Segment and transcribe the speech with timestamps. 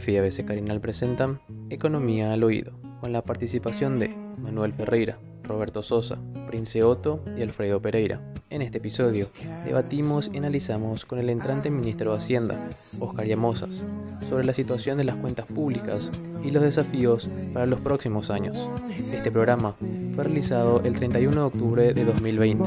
[0.00, 5.82] UNF y ABC Carinal presentan Economía al Oído, con la participación de Manuel Ferreira, Roberto
[5.82, 8.20] Sosa, Prince Otto y Alfredo Pereira.
[8.48, 9.28] En este episodio
[9.64, 13.84] debatimos y analizamos con el entrante ministro de Hacienda, Oscar Llamosas,
[14.28, 16.10] sobre la situación de las cuentas públicas
[16.42, 18.70] y los desafíos para los próximos años.
[19.12, 19.74] Este programa
[20.14, 22.64] fue realizado el 31 de octubre de 2020.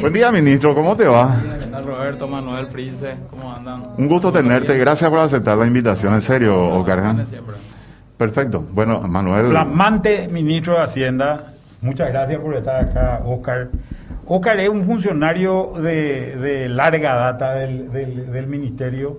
[0.00, 1.38] Buen día, ministro, ¿cómo te va?
[2.10, 3.82] Roberto, Manuel, Prince, ¿cómo andan?
[3.96, 6.84] Un gusto tenerte, gracias por aceptar la invitación, en serio.
[6.84, 7.54] Siempre.
[8.16, 9.46] Perfecto, bueno, Manuel.
[9.46, 13.68] Flamante ministro de Hacienda, muchas gracias por estar acá, Oscar.
[14.26, 19.18] Oscar es un funcionario de, de larga data del, del, del ministerio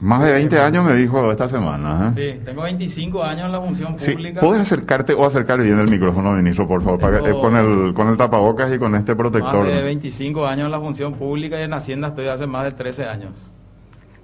[0.00, 2.14] más de 20 años me dijo esta semana.
[2.16, 2.34] ¿eh?
[2.36, 4.40] Sí, tengo 25 años en la función pública.
[4.40, 4.46] Sí.
[4.46, 6.98] ¿Puedes acercarte o acercar bien el micrófono, ministro, por favor?
[6.98, 9.64] Para que, con, el, con el tapabocas y con este protector.
[9.64, 12.72] Más de 25 años en la función pública y en Hacienda estoy hace más de
[12.72, 13.36] 13 años.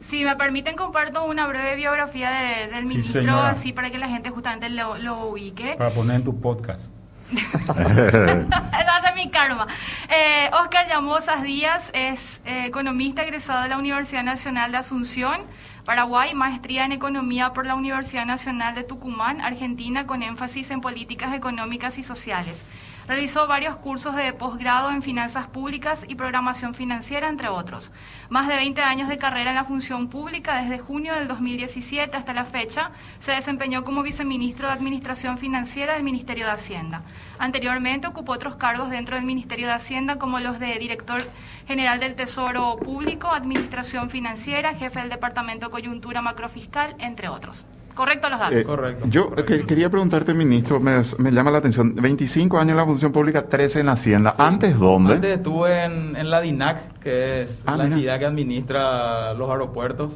[0.01, 4.31] Si me permiten, comparto una breve biografía de, del ministro, así para que la gente
[4.31, 5.75] justamente lo, lo ubique.
[5.77, 6.96] Para poner en tu podcast.
[7.33, 9.67] Esa es mi karma.
[10.09, 15.41] Eh, Oscar Llamosas Díaz es eh, economista egresado de la Universidad Nacional de Asunción,
[15.85, 21.35] Paraguay, maestría en economía por la Universidad Nacional de Tucumán, Argentina, con énfasis en políticas
[21.35, 22.63] económicas y sociales.
[23.09, 27.93] Realizó varios cursos de posgrado en finanzas públicas y programación financiera, entre otros.
[28.31, 32.35] Más de 20 años de carrera en la función pública, desde junio del 2017 hasta
[32.35, 32.91] la fecha,
[33.21, 37.03] se desempeñó como viceministro de Administración Financiera del Ministerio de Hacienda.
[37.39, 41.23] Anteriormente ocupó otros cargos dentro del Ministerio de Hacienda, como los de director
[41.69, 47.67] general del Tesoro Público, Administración Financiera, jefe del Departamento Coyuntura Macrofiscal, entre otros.
[47.97, 48.59] Correcto los datos.
[48.59, 49.07] Eh, correcto.
[49.09, 51.03] Yo quería preguntarte, ministro, me,
[51.33, 54.35] llama la atención, 25 años en la función pública, 13 en Hacienda.
[54.37, 55.15] ¿Antes dónde?
[55.15, 60.13] Antes estuve en, la DINAC, que es ah, la entidad que administra los aeropuertos.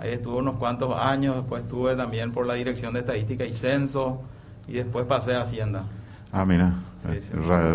[0.00, 4.22] Ahí estuve unos cuantos años, después estuve también por la Dirección de Estadística y Censo,
[4.66, 5.84] y después pasé a Hacienda.
[6.32, 6.74] Ah, mira,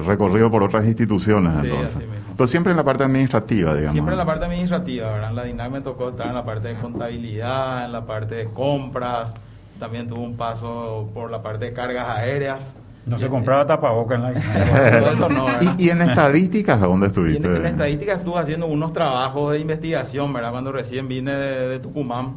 [0.05, 2.03] recorrido por otras instituciones entonces.
[2.35, 3.93] Pero siempre en la parte administrativa, digamos.
[3.93, 5.29] Siempre en la parte administrativa, ¿verdad?
[5.31, 8.45] En la DINAC me tocó estar en la parte de contabilidad, en la parte de
[8.45, 9.33] compras,
[9.79, 12.63] también tuve un paso por la parte de cargas aéreas.
[13.05, 17.47] No se compraba tapabocas en la eso no, ¿Y, ¿Y, en estadísticas dónde estuviste?
[17.47, 20.51] en, estadísticas estuve haciendo unos trabajos de investigación, ¿verdad?
[20.51, 22.33] Cuando recién vine de, Tucumán,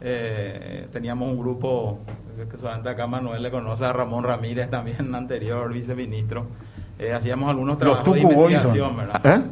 [0.00, 1.98] eh, teníamos un grupo
[2.44, 6.46] que solamente acá Manuel le conoce a Ramón Ramírez, también anterior viceministro.
[6.98, 9.20] Eh, hacíamos algunos trabajos de investigación, ¿verdad?
[9.24, 9.42] ¿Eh?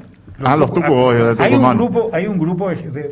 [0.43, 2.67] ah, los Tucuboy de Hay un grupo, hay un grupo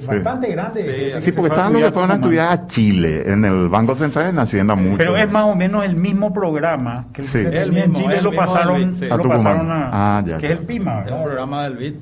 [0.07, 1.21] bastante grande.
[1.21, 4.39] Sí, porque estaban los que fueron a estudiar a Chile, en el Banco Central en
[4.39, 4.99] Hacienda mucho.
[4.99, 8.33] Pero es más o menos el mismo programa que el, el mismo, en Chile lo
[8.33, 11.05] pasaron, a, lo pasaron a, ah, ya, que es el PIMA.
[11.07, 11.95] El programa del BID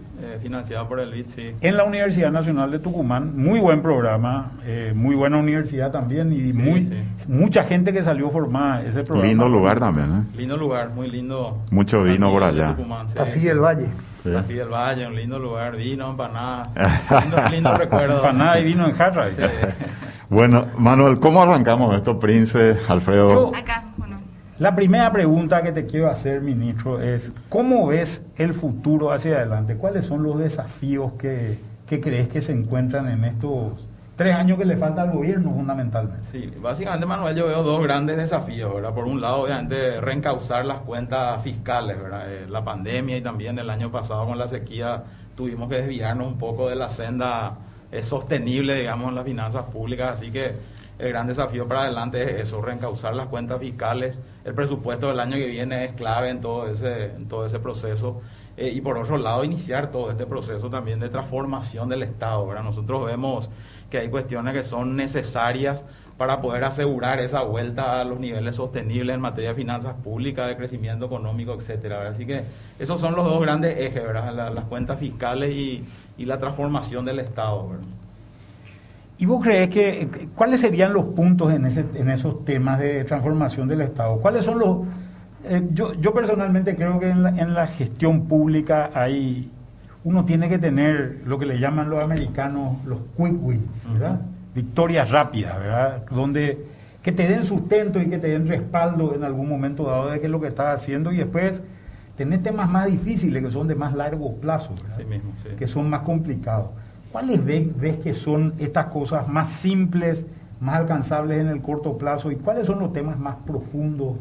[0.42, 1.50] financiado por el BID, sí.
[1.60, 6.52] En la Universidad Nacional de Tucumán, muy buen programa, eh, muy buena universidad también y
[6.52, 6.90] muy
[7.26, 9.28] mucha gente que salió formada ese programa.
[9.28, 10.36] Lindo lugar también, ¿eh?
[10.36, 11.58] Lindo lugar, muy lindo.
[11.70, 12.76] Mucho vino por allá.
[13.14, 13.86] Tafí del Valle.
[14.22, 16.68] Tafí del Valle, un lindo lugar, vino, empanadas,
[17.22, 18.16] lindo, lindo recuerdo.
[18.16, 19.28] Empanada y vino en jarra.
[20.28, 23.52] Bueno, Manuel, ¿cómo arrancamos esto, Prince, Alfredo?
[23.54, 23.89] Acá, bueno.
[24.60, 29.76] La primera pregunta que te quiero hacer, ministro, es ¿cómo ves el futuro hacia adelante?
[29.76, 33.72] ¿Cuáles son los desafíos que, crees que se encuentran en estos
[34.16, 36.26] tres años que le falta al gobierno fundamentalmente?
[36.30, 38.70] Sí, básicamente, Manuel, yo veo dos grandes desafíos.
[38.94, 41.96] Por un lado, obviamente, reencauzar las cuentas fiscales.
[42.26, 45.04] Eh, la pandemia y también el año pasado con la sequía
[45.38, 47.54] tuvimos que desviarnos un poco de la senda
[47.90, 50.52] eh, sostenible, digamos, en las finanzas públicas, así que
[51.00, 54.18] el gran desafío para adelante es eso, reencauzar las cuentas fiscales.
[54.44, 58.20] El presupuesto del año que viene es clave en todo ese, proceso.
[58.56, 62.46] Eh, y por otro lado, iniciar todo este proceso también de transformación del Estado.
[62.46, 62.64] ¿verdad?
[62.64, 63.48] Nosotros vemos
[63.90, 65.82] que hay cuestiones que son necesarias
[66.20, 70.56] para poder asegurar esa vuelta a los niveles sostenibles en materia de finanzas públicas, de
[70.58, 72.06] crecimiento económico, etcétera.
[72.10, 72.44] Así que
[72.78, 75.82] esos son los dos grandes ejes, las cuentas fiscales y,
[76.18, 77.70] la transformación del Estado.
[79.20, 83.68] ¿Y vos crees que cuáles serían los puntos en, ese, en esos temas de transformación
[83.68, 84.16] del Estado?
[84.16, 84.78] ¿Cuáles son los...
[85.44, 89.50] Eh, yo, yo personalmente creo que en la, en la gestión pública hay...
[90.04, 94.22] Uno tiene que tener lo que le llaman los americanos los quick wins, ¿verdad?
[94.54, 96.02] Victorias rápidas, ¿verdad?
[96.10, 96.64] Donde
[97.02, 100.26] que te den sustento y que te den respaldo en algún momento dado de qué
[100.26, 101.62] es lo que estás haciendo y después
[102.16, 105.50] tener temas más difíciles que son de más largo plazo, sí mismo, sí.
[105.58, 106.70] que son más complicados.
[107.12, 110.24] ¿Cuáles ves, que son estas cosas más simples,
[110.60, 114.16] más alcanzables en el corto plazo y cuáles son los temas más profundos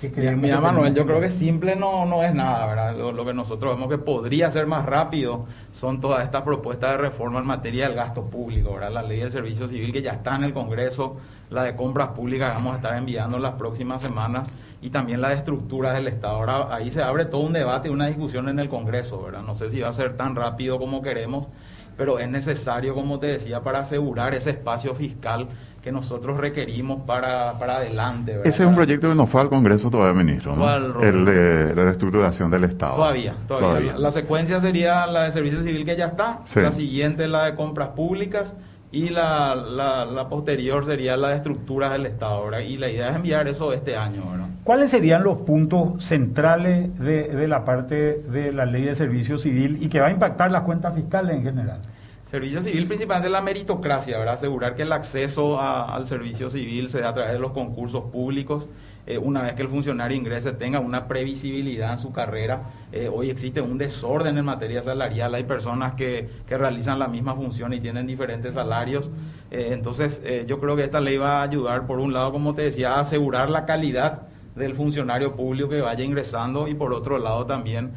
[0.00, 2.96] Mira, Manuel, yo creo que simple no, no es nada, ¿verdad?
[2.96, 7.40] Lo, que nosotros vemos que podría ser más rápido son todas estas propuestas de reforma
[7.40, 8.92] en materia del gasto público, ¿verdad?
[8.92, 11.16] La ley del servicio civil que ya está en el Congreso,
[11.50, 14.48] la de compras públicas que vamos a estar enviando en las próximas semanas
[14.80, 16.36] y también la de estructuras del Estado.
[16.36, 19.42] Ahora ahí se abre todo un debate y una discusión en el Congreso, ¿verdad?
[19.42, 21.48] No sé si va a ser tan rápido como queremos,
[21.98, 25.48] pero es necesario, como te decía, para asegurar ese espacio fiscal
[25.82, 28.40] que nosotros requerimos para, para adelante.
[28.44, 31.02] Ese es un proyecto que no fue al Congreso todavía, ministro, ¿no?
[31.02, 32.96] el de la reestructuración del Estado.
[32.96, 33.98] Todavía, todavía.
[33.98, 37.88] La, secuencia sería la de Servicio Civil que ya está, la siguiente la de Compras
[37.90, 38.54] Públicas
[38.92, 42.44] y la, la, posterior sería la de Estructuras del Estado.
[42.44, 42.60] ¿verdad?
[42.60, 44.22] Y la idea es enviar eso este año.
[44.30, 44.47] ¿verdad?
[44.68, 49.88] ¿Cuáles serían los puntos centrales de, la parte de la ley de Servicio Civil y
[49.88, 51.80] que va a impactar las cuentas fiscales en general?
[52.26, 54.34] Servicio civil principalmente la meritocracia, ¿verdad?
[54.34, 58.66] Asegurar que el acceso al servicio civil se dé a través de los concursos públicos.
[59.06, 62.60] Eh, una vez que el funcionario ingrese tenga una previsibilidad en su carrera.
[62.92, 67.34] Eh, hoy existe un desorden en materia salarial, hay personas que, que realizan la misma
[67.34, 69.08] función y tienen diferentes salarios.
[69.50, 72.60] Eh, entonces yo creo que esta ley va a ayudar, por un lado, como te
[72.60, 77.46] decía, a asegurar la calidad del funcionario público que vaya ingresando y por otro lado
[77.46, 77.92] también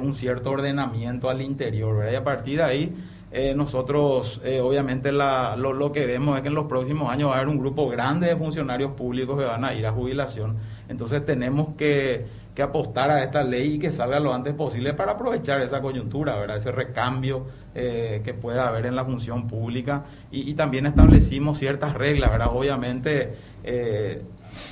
[0.00, 1.96] un cierto ordenamiento al interior.
[1.96, 2.12] ¿verdad?
[2.12, 2.94] Y a partir de ahí
[3.34, 7.36] eh, nosotros eh, obviamente lo, que vemos es que en los próximos años va a
[7.38, 10.56] haber un grupo grande de funcionarios públicos que van a ir a jubilación.
[10.90, 15.62] Entonces tenemos que, apostar a esta ley y que salga lo antes posible para aprovechar
[15.62, 16.58] esa coyuntura, ¿verdad?
[16.58, 20.04] ese recambio eh, que pueda haber en la función pública.
[20.30, 22.48] Y, y, también establecimos ciertas reglas, ¿verdad?
[22.52, 23.32] obviamente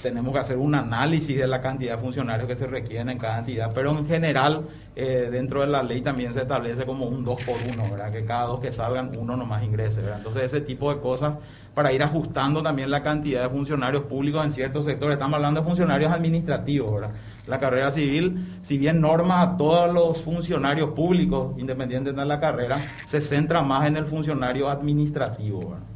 [0.03, 3.39] tenemos que hacer un análisis de la cantidad de funcionarios que se requieren en cada
[3.39, 4.65] entidad, pero en general
[4.97, 8.13] eh, dentro de la ley también se establece como un 2 por 1, ¿verdad?
[8.13, 10.01] que cada dos que salgan uno nomás ingrese.
[10.01, 10.19] ¿verdad?
[10.19, 11.39] Entonces ese tipo de cosas
[11.75, 15.15] para ir ajustando también la cantidad de funcionarios públicos en ciertos sectores.
[15.15, 17.13] Estamos hablando de funcionarios administrativos, ¿verdad?
[17.47, 22.77] La carrera civil, si bien norma a todos los funcionarios públicos, independientes de la carrera,
[23.07, 25.71] se centra más en el funcionario administrativo.
[25.71, 25.87] ¿verdad?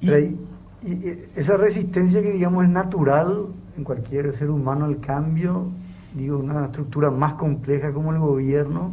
[0.00, 0.36] Y
[1.34, 3.46] esa resistencia que digamos es natural
[3.76, 5.68] en cualquier ser humano al cambio,
[6.14, 8.92] digo, una estructura más compleja como el gobierno,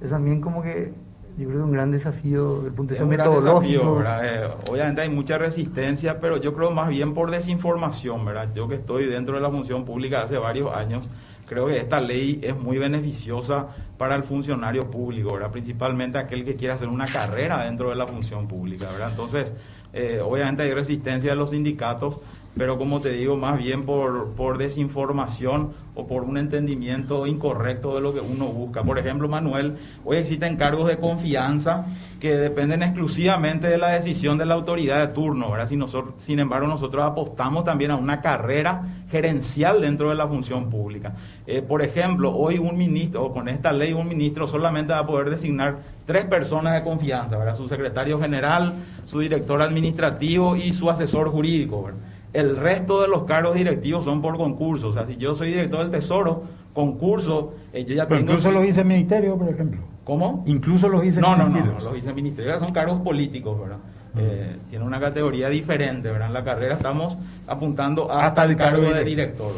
[0.00, 0.92] es también como que
[1.38, 4.02] yo creo que un gran desafío desde el punto de vista metodológico.
[4.22, 8.48] Eh, obviamente hay mucha resistencia, pero yo creo más bien por desinformación, ¿verdad?
[8.54, 11.08] Yo que estoy dentro de la función pública hace varios años,
[11.46, 15.50] creo que esta ley es muy beneficiosa para el funcionario público, ¿verdad?
[15.50, 19.10] Principalmente aquel que quiera hacer una carrera dentro de la función pública, ¿verdad?
[19.10, 19.54] Entonces,
[19.92, 22.18] eh, obviamente hay resistencia de los sindicatos,
[22.56, 28.00] pero como te digo, más bien por, por desinformación o por un entendimiento incorrecto de
[28.00, 28.82] lo que uno busca.
[28.82, 31.86] Por ejemplo, Manuel, hoy existen cargos de confianza
[32.18, 35.68] que dependen exclusivamente de la decisión de la autoridad de turno, ¿verdad?
[35.68, 40.70] Si nosotros, sin embargo, nosotros apostamos también a una carrera gerencial dentro de la función
[40.70, 41.14] pública.
[41.46, 45.06] Eh, por ejemplo, hoy un ministro, o con esta ley, un ministro solamente va a
[45.06, 47.54] poder designar tres personas de confianza, ¿verdad?
[47.54, 48.74] Su secretario general,
[49.04, 51.90] su director administrativo y su asesor jurídico.
[52.32, 54.88] El resto de los cargos directivos son por concurso.
[54.88, 58.32] O sea, si yo soy director del Tesoro, concurso, eh, yo ya Pero tengo...
[58.32, 59.80] Incluso los viceministerios, por ejemplo.
[60.04, 60.44] ¿Cómo?
[60.46, 61.52] Incluso los viceministerios.
[61.52, 63.78] No, no, no, los viceministerios son cargos políticos, ¿verdad?
[64.16, 66.28] Eh, tiene una categoría diferente, ¿verdad?
[66.28, 67.16] En la carrera estamos
[67.46, 69.52] apuntando hasta, el cargo de director.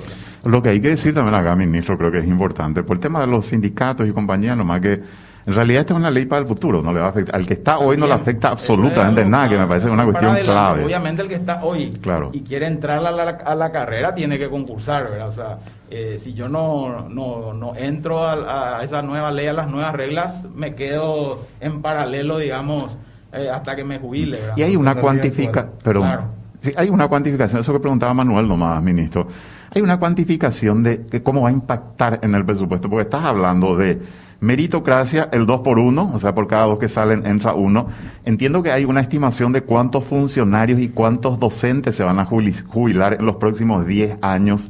[0.45, 3.21] Lo que hay que decir también acá, ministro, creo que es importante, por el tema
[3.21, 5.01] de los sindicatos y compañías, nomás que
[5.45, 7.35] en realidad esta es una ley para el futuro, no le va a afectar.
[7.35, 10.85] Al que está hoy no le afecta absolutamente nada, que me parece una cuestión clave.
[10.85, 12.31] Obviamente el que está hoy claro.
[12.33, 15.29] y quiere entrar a la, a la carrera tiene que concursar, ¿verdad?
[15.29, 15.59] O sea,
[15.91, 19.95] eh, si yo no, no, no entro a, a, esa nueva ley, a las nuevas
[19.95, 22.93] reglas, me quedo en paralelo, digamos,
[23.33, 24.39] eh, hasta que me jubile.
[24.39, 24.57] ¿verdad?
[24.57, 26.21] Y hay una cuantificación, perdón,
[26.61, 29.27] sí, hay una cuantificación, eso que preguntaba Manuel nomás, ministro.
[29.75, 33.99] Hay una cuantificación de cómo va a impactar en el presupuesto, porque estás hablando de
[34.43, 37.87] Meritocracia, el 2 por 1, o sea, por cada dos que salen entra uno.
[38.25, 43.15] Entiendo que hay una estimación de cuántos funcionarios y cuántos docentes se van a jubilar
[43.15, 44.69] en los próximos 10 años.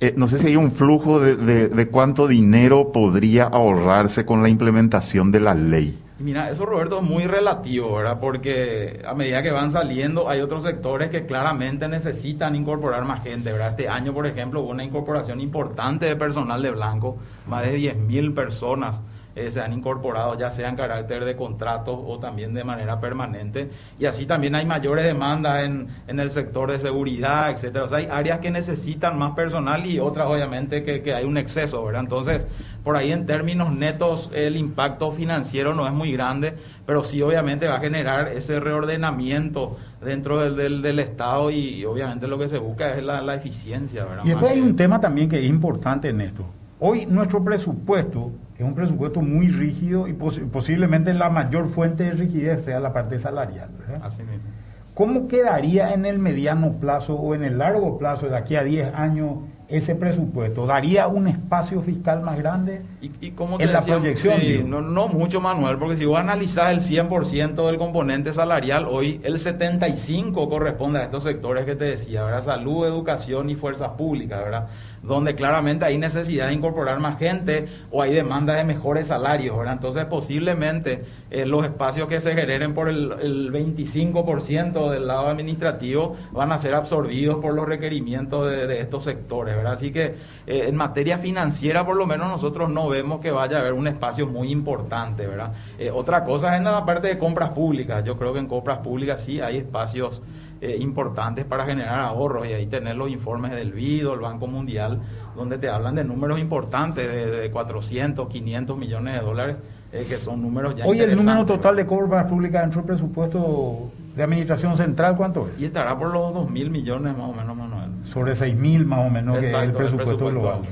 [0.00, 4.50] Eh, no sé si hay un flujo de, de, cuánto dinero podría ahorrarse con la
[4.50, 5.96] implementación de la ley.
[6.18, 8.18] Mira, eso Roberto es muy relativo, ¿verdad?
[8.20, 13.52] Porque a medida que van saliendo hay otros sectores que claramente necesitan incorporar más gente,
[13.52, 13.70] ¿verdad?
[13.70, 17.16] Este año, por ejemplo, hubo una incorporación importante de personal de blanco
[17.48, 19.00] más de 10.000 personas
[19.38, 23.70] eh, se han incorporado, ya sea en carácter de contrato o también de manera permanente.
[23.96, 27.84] Y así también hay mayores demandas en, en el sector de seguridad, etcétera.
[27.84, 31.38] O sea, hay áreas que necesitan más personal y otras obviamente que, que hay un
[31.38, 32.00] exceso, ¿verdad?
[32.00, 32.48] Entonces,
[32.82, 37.68] por ahí en términos netos el impacto financiero no es muy grande, pero sí obviamente
[37.68, 42.96] va a generar ese reordenamiento dentro del, del, Estado y, obviamente lo que se busca
[42.96, 44.04] es la, la eficiencia.
[44.04, 44.24] ¿verdad?
[44.24, 46.44] Y después hay un tema también que es importante en esto.
[46.80, 52.64] Hoy nuestro presupuesto es un presupuesto muy rígido y posiblemente la mayor fuente de rigidez
[52.64, 53.68] sea la parte salarial.
[54.02, 54.48] Así mismo.
[54.94, 58.94] ¿Cómo quedaría en el mediano plazo o en el largo plazo, de aquí a 10
[58.94, 60.66] años, ese presupuesto?
[60.66, 64.70] ¿Daría un espacio fiscal más grande ¿Y, y cómo en la proyección?
[64.70, 69.38] no, no, mucho, Manuel, porque si vos analizás el 100% del componente salarial, hoy el
[69.38, 72.44] 75% corresponde a estos sectores que te decía, ¿verdad?
[72.44, 74.68] Salud, educación y fuerzas públicas, ¿verdad?
[75.02, 79.74] donde claramente hay necesidad de incorporar más gente o hay demanda de mejores salarios, ¿verdad?
[79.74, 86.16] Entonces posiblemente eh, los espacios que se generen por el, el 25% del lado administrativo
[86.32, 89.74] van a ser absorbidos por los requerimientos de, estos sectores, ¿verdad?
[89.74, 90.14] Así que
[90.46, 93.86] eh, en materia financiera por lo menos nosotros no vemos que vaya a haber un
[93.86, 95.52] espacio muy importante, ¿verdad?
[95.78, 98.78] Eh, otra cosa es en la parte de compras públicas, yo creo que en compras
[98.78, 100.22] públicas sí hay espacios
[100.60, 105.00] eh, importantes para generar ahorros y ahí tener los informes del BIDO, el Banco Mundial,
[105.36, 109.56] donde te hablan de números importantes de, 400, 500 millones de dólares,
[109.90, 114.24] que son números ya Hoy el número total de compras públicas dentro del presupuesto de
[114.24, 115.60] administración central, ¿cuánto es?
[115.60, 117.90] Y estará por los 2 mil millones más o menos, Manuel.
[118.02, 120.62] Sobre 6 mil más o menos que es el presupuesto, global.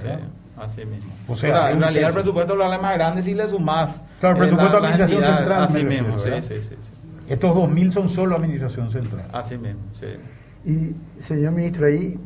[0.59, 1.13] Así mismo.
[1.29, 4.01] O sea, en realidad el presupuesto global es más grande si le sumas.
[4.19, 5.63] Claro, el presupuesto de administración central.
[5.63, 6.75] Así mismo, sí, sí, sí.
[7.29, 9.27] Estos 2.000 son solo administración central.
[9.33, 10.07] Así mismo, sí.
[10.65, 12.19] Y, señor ministro, ahí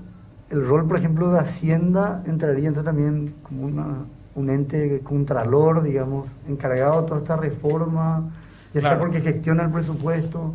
[0.48, 3.86] el rol, por ejemplo, de Hacienda entraría entonces también como una,
[4.34, 8.30] un ente contralor, digamos, encargado de toda esta reforma,
[8.72, 10.54] ya sea porque gestiona el presupuesto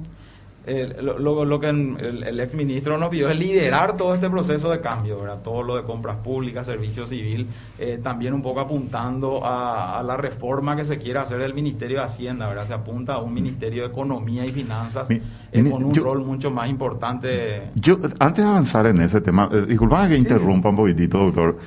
[1.01, 4.79] lo, lo, que el, el ex ministro nos pidió es liderar todo este proceso de
[4.79, 5.39] cambio, ¿verdad?
[5.43, 10.75] todo lo de compras públicas, servicio civil, eh, también un poco apuntando a, la reforma
[10.75, 12.67] que se quiere hacer del Ministerio de Hacienda, ¿verdad?
[12.67, 16.69] se apunta a un Ministerio de Economía y Finanzas eh, con un rol mucho más
[16.69, 17.69] importante.
[17.75, 21.57] Yo, antes de avanzar en ese tema, eh, disculpa que interrumpa un poquitito, doctor.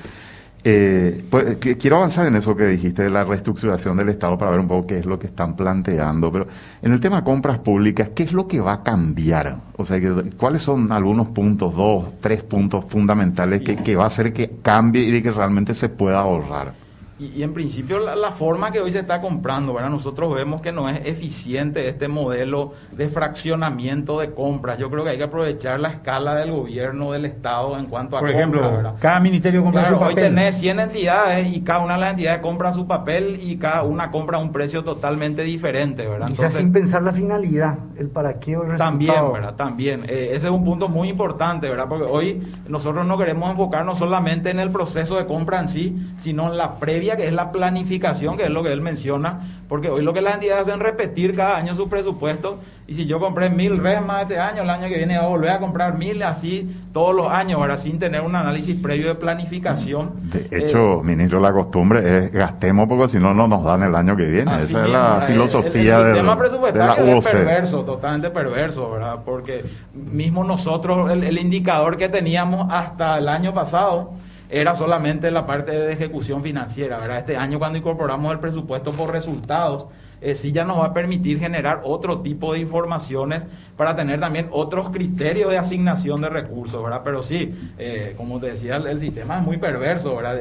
[0.64, 4.60] Eh, pues, quiero avanzar en eso que dijiste de la reestructuración del Estado para ver
[4.60, 6.48] un poco qué es lo que están planteando, pero
[6.82, 9.56] en el tema de compras públicas, ¿qué es lo que va a cambiar?
[9.76, 10.00] O sea,
[10.36, 15.02] ¿cuáles son algunos puntos, dos, tres puntos fundamentales que, que va a hacer que cambie
[15.02, 16.87] y de que realmente se pueda ahorrar?
[17.18, 19.90] Y, en principio la, forma que hoy se está comprando, ¿verdad?
[19.90, 24.78] Nosotros vemos que no es eficiente este modelo de fraccionamiento de compras.
[24.78, 28.20] Yo creo que hay que aprovechar la escala del gobierno, del Estado en cuanto a
[28.20, 30.08] Por ejemplo, cada ministerio compra su papel.
[30.08, 33.82] Hoy tenés 100 entidades y cada una de las entidades compra su papel y cada
[33.82, 36.28] una compra un precio totalmente diferente, ¿verdad?
[36.28, 39.56] Entonces, sin pensar la finalidad, el para qué o el También, ¿verdad?
[39.56, 40.04] También.
[40.08, 41.88] Eh, ese es un punto muy importante, ¿verdad?
[41.88, 46.50] Porque hoy nosotros no queremos enfocarnos solamente en el proceso de compra en sí, sino
[46.50, 50.02] en la previa que es la planificación, que es lo que él menciona, porque hoy
[50.02, 53.50] lo que las entidades hacen es repetir cada año su presupuesto, y si yo compré
[53.50, 56.74] mil más este año, el año que viene voy a volver a comprar mil, así
[56.92, 60.12] todos los años, ahora sin tener un análisis previo de planificación.
[60.32, 63.94] De hecho, eh, ministro, la costumbre es gastemos porque si no, no nos dan el
[63.94, 64.56] año que viene.
[64.56, 67.26] Esa es la filosofía del, de la UOC.
[67.26, 69.18] Es perverso, totalmente perverso, ¿verdad?
[69.22, 74.12] Porque mismo nosotros, el indicador que teníamos hasta el año pasado,
[74.50, 77.18] era solamente la parte de ejecución financiera, ¿verdad?
[77.18, 79.86] Este año cuando incorporamos el presupuesto por resultados,
[80.20, 83.44] eh, sí ya nos va a permitir generar otro tipo de informaciones
[83.76, 87.02] para tener también otros criterios de asignación de recursos, ¿verdad?
[87.04, 90.36] Pero sí, eh, como te decía, el, sistema es muy perverso, ¿verdad?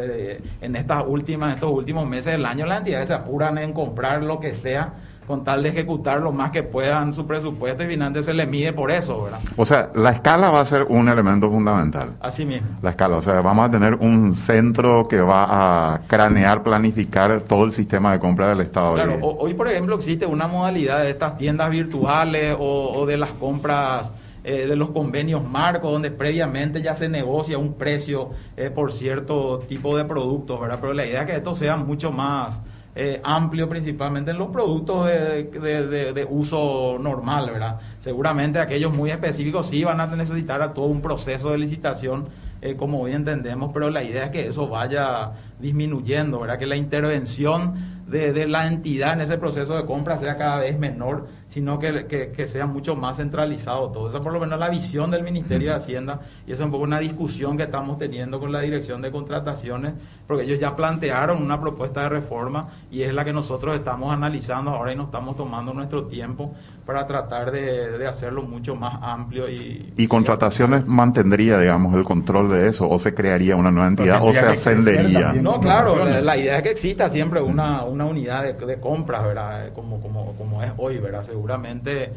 [0.62, 4.40] en estas últimas, estos últimos meses del año las entidades se apuran en comprar lo
[4.40, 4.94] que sea
[5.28, 8.72] con tal de ejecutar lo más que puedan su presupuesto y finalmente se le mide
[8.72, 9.40] por eso, ¿verdad?
[9.58, 12.12] O sea, la escala va a ser un elemento fundamental.
[12.22, 12.68] Así mismo.
[12.82, 17.66] La escala, o sea, vamos a tener un centro que va a cranear, planificar todo
[17.66, 18.96] el sistema de compra del Estado.
[18.96, 24.14] Claro, hoy por ejemplo existe una modalidad de estas tiendas virtuales o, de las compras
[24.46, 29.60] eh, de los convenios marcos, donde previamente ya se negocia un precio eh, por cierto
[29.68, 30.78] tipo de productos, ¿verdad?
[30.80, 32.62] Pero la idea es que esto sea mucho más
[33.00, 37.80] eh, amplio principalmente en los productos de, uso normal, ¿verdad?
[38.00, 42.26] Seguramente aquellos muy específicos sí van a necesitar a todo un proceso de licitación
[42.60, 46.58] eh, como hoy entendemos, pero la idea es que eso vaya disminuyendo, ¿verdad?
[46.58, 47.76] Que la intervención
[48.08, 51.28] de, la entidad en ese proceso de compra sea cada vez menor
[51.58, 54.10] sino que, que, sea mucho más centralizado todo.
[54.10, 56.84] Esa por lo menos la visión del Ministerio de Hacienda y esa es un poco
[56.84, 59.96] una discusión que estamos teniendo con la Dirección de Contrataciones,
[60.28, 64.70] porque ellos ya plantearon una propuesta de reforma y es la que nosotros estamos analizando
[64.70, 66.54] ahora y nos estamos tomando nuestro tiempo
[66.88, 69.50] para tratar de, de hacerlo mucho más amplio.
[69.50, 74.20] ¿Y, ¿Y contrataciones mantendría, digamos, el control de eso o se crearía una nueva entidad
[74.24, 75.34] o se ascendería?
[75.34, 79.74] No, claro, la, idea es que exista siempre una, una unidad de, de compras, ¿verdad?
[79.74, 81.24] Como, como, como es hoy, ¿verdad?
[81.24, 82.14] seguramente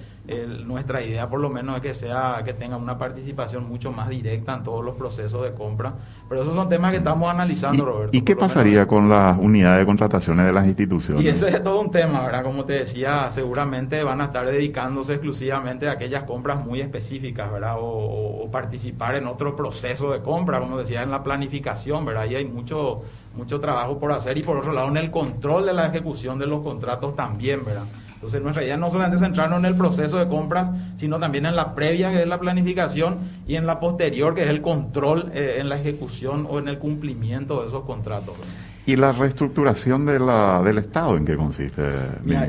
[0.64, 4.54] nuestra idea por lo menos es que sea que tenga una participación mucho más directa
[4.54, 5.94] en todos los procesos de compra.
[6.28, 8.16] Pero esos son temas que estamos analizando, Roberto.
[8.16, 11.24] ¿Y qué pasaría con las unidades de contrataciones de las instituciones?
[11.24, 12.44] Y ese es todo un tema, ¿verdad?
[12.44, 17.76] Como te decía, seguramente van a estar dedicándose exclusivamente a aquellas compras muy específicas, ¿verdad?
[17.78, 22.26] O, participar en otro proceso de compra, como decía, en la planificación, ¿verdad?
[22.28, 23.02] Y hay mucho,
[23.36, 26.46] mucho trabajo por hacer y por otro lado en el control de la ejecución de
[26.46, 27.84] los contratos también, ¿verdad?
[28.20, 31.56] Entonces nuestra idea no solamente es centrarnos en el proceso de compras, sino también en
[31.56, 33.16] la previa, que es la planificación,
[33.48, 36.78] y en la posterior, que es el control eh, en la ejecución o en el
[36.78, 38.36] cumplimiento de esos contratos.
[38.84, 41.82] ¿Y la reestructuración de la, del Estado en qué consiste?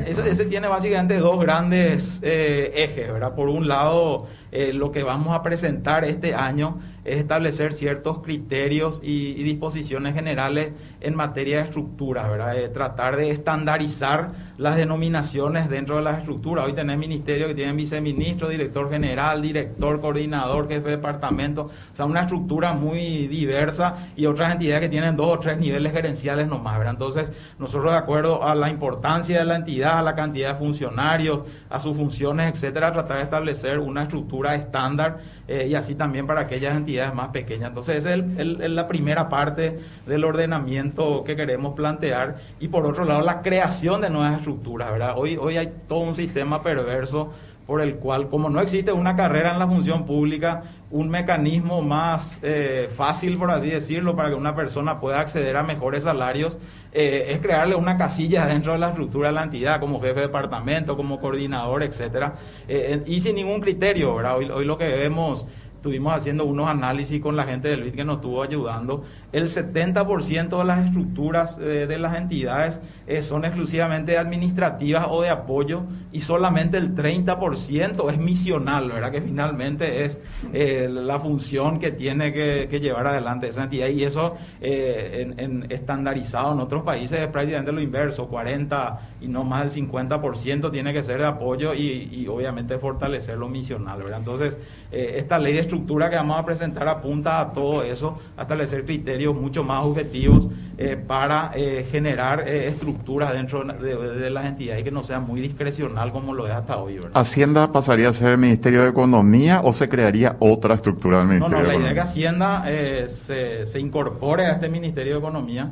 [0.06, 3.34] ese, tiene básicamente dos grandes eh, ejes, ¿verdad?
[3.34, 9.00] Por un lado, eh, lo que vamos a presentar este año es establecer ciertos criterios
[9.04, 12.56] y, disposiciones generales en materia de estructuras, ¿verdad?
[12.56, 16.66] Eh, tratar de estandarizar las denominaciones dentro de las estructuras.
[16.66, 22.06] Hoy tenés ministerios que tienen viceministro, director general, director, coordinador, jefe de departamento, o sea,
[22.06, 26.78] una estructura muy diversa y otras entidades que tienen dos o tres niveles gerenciales nomás,
[26.78, 26.94] ¿verdad?
[26.94, 31.40] Entonces, nosotros de acuerdo a la importancia de la entidad, a la cantidad de funcionarios,
[31.70, 35.18] a sus funciones, etcétera, tratar de establecer una estructura estándar
[35.48, 37.70] eh, y así también para aquellas entidades más pequeñas.
[37.70, 42.36] Entonces, esa es la primera parte del ordenamiento que queremos plantear.
[42.60, 45.14] Y por otro lado, la creación de nuevas estructuras, ¿verdad?
[45.16, 47.30] Hoy, hoy hay todo un sistema perverso
[47.66, 52.40] por el cual, como no existe una carrera en la función pública, un mecanismo más
[52.42, 56.58] eh, fácil, por así decirlo, para que una persona pueda acceder a mejores salarios,
[56.92, 60.26] eh, es crearle una casilla dentro de la estructura de la entidad, como jefe de
[60.26, 62.34] departamento, como coordinador, etcétera,
[62.68, 64.36] eh, y sin ningún criterio, ¿verdad?
[64.36, 65.46] Hoy, hoy lo que vemos
[65.82, 69.04] estuvimos haciendo unos análisis con la gente del BID que nos estuvo ayudando.
[69.32, 75.30] El 70% de las estructuras eh, de las entidades eh, son exclusivamente administrativas o de
[75.30, 79.10] apoyo y solamente el 30% es misional, ¿verdad?
[79.10, 80.20] Que finalmente es
[80.52, 86.60] eh, la función que tiene que, llevar adelante esa entidad y eso en, estandarizado en
[86.60, 91.18] otros países es prácticamente lo inverso, 40 y no más del 50% tiene que ser
[91.18, 94.18] de apoyo y, y obviamente fortalecer lo misional, ¿verdad?
[94.18, 94.58] Entonces,
[94.90, 99.34] esta ley de estructura que vamos a presentar apunta a todo eso, a establecer criterios
[99.34, 105.02] mucho más objetivos eh, para eh, generar eh, estructuras dentro de, las entidades que no
[105.02, 106.98] sea muy discrecional como lo es hasta hoy.
[107.14, 111.58] ¿Hacienda pasaría a ser el Ministerio de Economía o se crearía otra estructura del Ministerio
[111.58, 112.64] no, no, la idea es que Hacienda
[113.08, 115.70] se, se, incorpore a este Ministerio de Economía.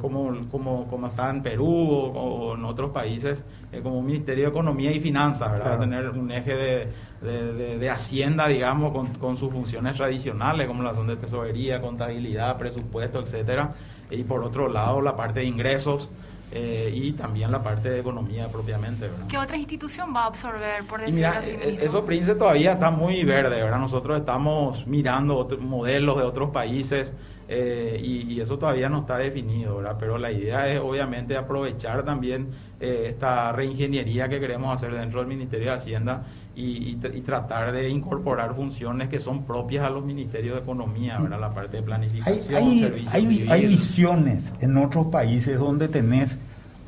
[0.00, 3.44] Como, como, como está en Perú o, en otros países,
[3.82, 5.78] como un Ministerio de Economía y Finanzas, ¿verdad?
[5.78, 11.16] tener un eje de, de, Hacienda, digamos, con, sus funciones tradicionales, como la son de
[11.16, 13.72] tesorería, contabilidad, presupuesto, etcétera,
[14.10, 16.08] y por otro lado la parte de ingresos.
[16.50, 19.10] Eh, y también la parte de economía propiamente.
[19.28, 21.54] ¿Qué otra institución va a absorber, por decirlo así?
[21.60, 23.78] Eh, eso, Prince, todavía está muy verde, ¿verdad?
[23.78, 27.12] Nosotros estamos mirando otros modelos de otros países
[27.48, 29.96] eh, y, eso todavía no está definido, ¿verdad?
[29.98, 32.48] Pero la idea es obviamente aprovechar también
[32.80, 36.22] esta reingeniería que queremos hacer dentro del Ministerio de Hacienda
[36.54, 41.40] y, tratar de incorporar funciones que son propias a los ministerios de economía, ¿verdad?
[41.40, 46.36] la parte de planificación, hay, servicios hay, hay visiones en otros países donde tenés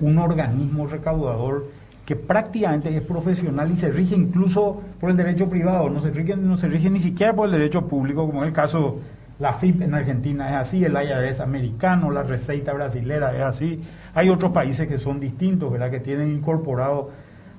[0.01, 1.67] un organismo recaudador
[2.05, 6.35] que prácticamente es profesional y se rige incluso por el derecho privado, no se rige,
[6.35, 8.99] no se rige ni siquiera por el derecho público, como en el caso
[9.41, 13.83] la FIP en Argentina es así, el IRS americano, la Receita brasilera es así.
[14.15, 15.91] Hay otros países que son distintos, ¿verdad?
[15.91, 17.11] que tienen incorporado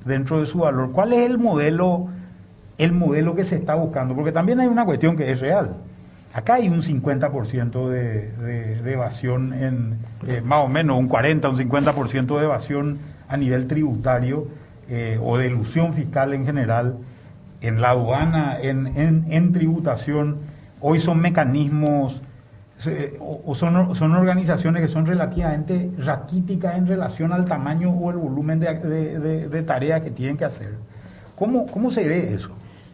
[0.06, 0.92] dentro de su valor.
[0.92, 2.08] ¿Cuál es el modelo,
[2.78, 4.14] el modelo que se está buscando?
[4.14, 5.76] Porque también hay una cuestión que es real.
[6.34, 8.32] Acá hay un 50% de,
[8.78, 13.68] de, evasión, en, eh, más o menos un 40, un 50% de evasión a nivel
[13.68, 14.48] tributario
[14.88, 16.98] eh, o de ilusión fiscal en general,
[17.62, 20.51] en la aduana, en, en tributación.
[20.82, 22.22] Hoy son mecanismos
[23.20, 28.60] o son, son organizaciones que son relativamente raquíticas en relación al tamaño o el volumen
[28.60, 30.74] de, de, tareas que tienen que hacer.
[31.36, 32.52] ¿Cómo, ¿Cómo se ve eso?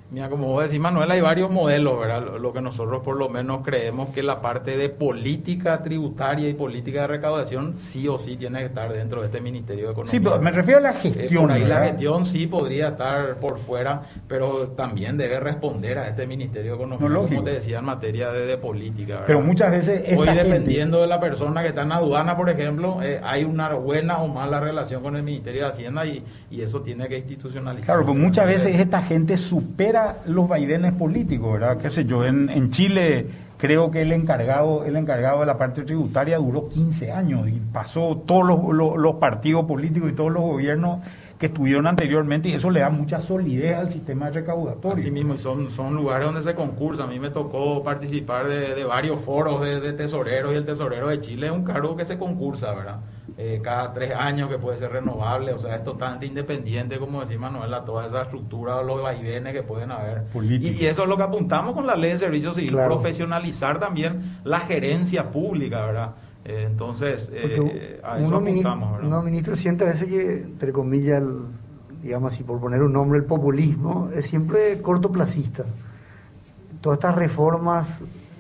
[0.10, 2.40] Mira, como vos decís, Manuel, hay varios modelos, ¿verdad?
[2.40, 7.02] Lo que nosotros por lo menos creemos que la parte de política tributaria y política
[7.02, 10.12] de recaudación sí o sí tiene que estar dentro de este Ministerio de Economía.
[10.12, 11.48] Sí, pero me refiero a la gestión.
[11.48, 16.26] por ahí la gestión sí podría estar por fuera, pero también debe responder a este
[16.26, 19.14] Ministerio de Economía, como te decía, en materia de, política.
[19.16, 19.28] ¿verdad?
[19.28, 20.04] Pero muchas veces...
[20.06, 23.74] Esta Hoy, dependiendo de la persona que está en aduana, por ejemplo, eh, hay una
[23.74, 27.92] buena o mala relación con el Ministerio de Hacienda y, y eso tiene que institucionalizarse.
[27.92, 31.78] Claro, pues muchas veces esta gente supera los vaivenes políticos, ¿verdad?
[31.78, 36.38] Qué sé yo, en, Chile creo que el encargado, el encargado de la parte tributaria
[36.38, 41.00] duró 15 años y pasó todos los, partidos políticos y todos los gobiernos
[41.40, 44.98] que estuvieron anteriormente y eso le da mucha solidez al sistema recaudatorio.
[44.98, 47.04] Así mismo, y son, son lugares donde se concursa.
[47.04, 51.48] A mí me tocó participar de, varios foros de, tesoreros y el tesorero de Chile
[51.48, 52.98] es un cargo que se concursa, ¿verdad?
[53.40, 57.38] Eh, cada tres años que puede ser renovable, o sea, es totalmente independiente, como decía
[57.38, 60.24] Manuel, a toda esa estructura, los vaivenes que pueden haber.
[60.60, 64.62] Y, eso es lo que apuntamos con la ley de servicios civil, profesionalizar también la
[64.62, 66.16] gerencia pública, ¿verdad?
[66.46, 69.08] Eh, entonces, eh, a eso apuntamos, ¿verdad?
[69.08, 71.22] No, ministro, siente a veces que, entre comillas,
[72.02, 75.64] digamos así, por poner un nombre, el populismo es siempre cortoplacista.
[76.82, 77.88] Todas estas reformas,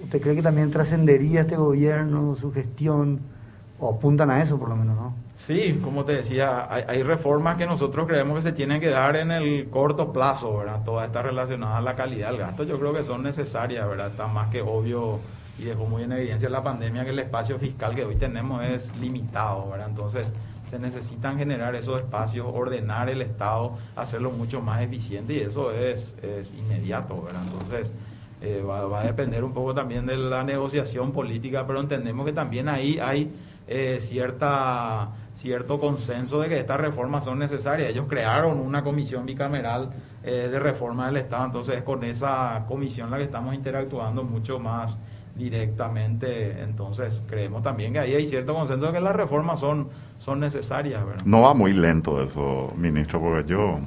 [0.04, 3.37] ¿usted cree que también trascendería este gobierno, su gestión?
[3.80, 5.14] O apuntan a eso por lo menos, ¿no?
[5.38, 9.32] Sí, como te decía, hay, reformas que nosotros creemos que se tienen que dar en
[9.32, 10.82] el corto plazo, ¿verdad?
[10.84, 14.08] Todas estas relacionadas a la calidad del gasto, yo creo que son necesarias, ¿verdad?
[14.08, 15.20] Está más que obvio
[15.60, 18.96] y dejó muy en evidencia la pandemia que el espacio fiscal que hoy tenemos es
[18.98, 19.88] limitado, ¿verdad?
[19.90, 20.34] Entonces,
[20.70, 26.14] se necesitan generar esos espacios, ordenar el Estado, hacerlo mucho más eficiente y eso es,
[26.24, 27.42] es inmediato, ¿verdad?
[27.44, 27.94] Entonces,
[28.42, 32.34] eh, va, va, a depender un poco también de la negociación política, pero entendemos que
[32.34, 33.32] también ahí hay
[33.68, 37.90] eh, cierta, cierto consenso de que estas reformas son necesarias.
[37.90, 39.92] Ellos crearon una comisión bicameral
[40.24, 44.60] eh, de reforma del Estado, entonces es con esa comisión la que estamos interactuando mucho
[44.60, 44.98] más
[45.36, 50.40] directamente, entonces creemos también que ahí hay cierto consenso de que las reformas son, son
[50.40, 51.04] necesarias.
[51.26, 53.80] No va muy lento eso, ministro, porque yo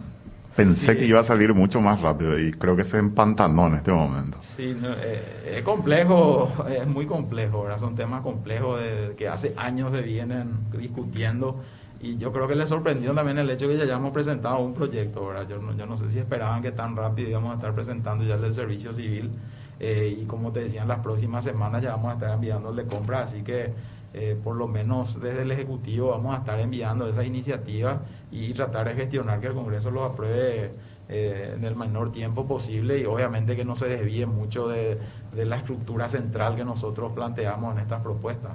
[0.57, 3.93] Pensé que iba a salir mucho más rápido y creo que se empantanó en este
[3.93, 4.39] momento.
[4.57, 7.79] Sí, eh, es complejo, es muy complejo, ¿verdad?
[7.79, 11.61] Son temas complejos de, que hace años se vienen discutiendo
[12.03, 14.75] y yo creo que les sorprendió también el hecho de que ya hayamos presentado un
[14.75, 15.47] proyecto, ¿verdad?
[15.49, 18.35] Yo no, yo no sé si esperaban que tan rápido íbamos a estar presentando ya
[18.35, 19.31] el del servicio civil
[19.79, 22.77] eh, y como te decía, en las próximas semanas ya vamos a estar enviando el
[22.77, 23.73] de compra, así que
[24.13, 27.99] eh, por lo menos desde el Ejecutivo vamos a estar enviando esas iniciativas
[28.31, 30.71] y tratar de gestionar que el Congreso los apruebe
[31.09, 34.99] eh, en el menor tiempo posible y obviamente que no se desvíe mucho de,
[35.35, 38.53] la estructura central que nosotros planteamos en estas propuestas.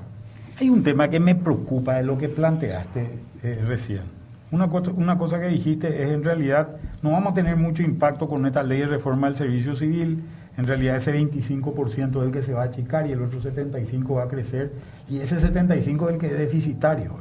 [0.60, 3.10] Hay un tema que me preocupa de lo que planteaste
[3.44, 4.04] eh, recién.
[4.52, 8.30] Una cosa, una cosa que dijiste es en realidad no vamos a tener mucho impacto
[8.30, 10.24] con esta ley de reforma del servicio civil,
[10.58, 14.16] en realidad ese 25% es el que se va a achicar y el otro 75%
[14.16, 14.72] va a crecer
[15.10, 17.16] y ese 75% es el que es deficitario.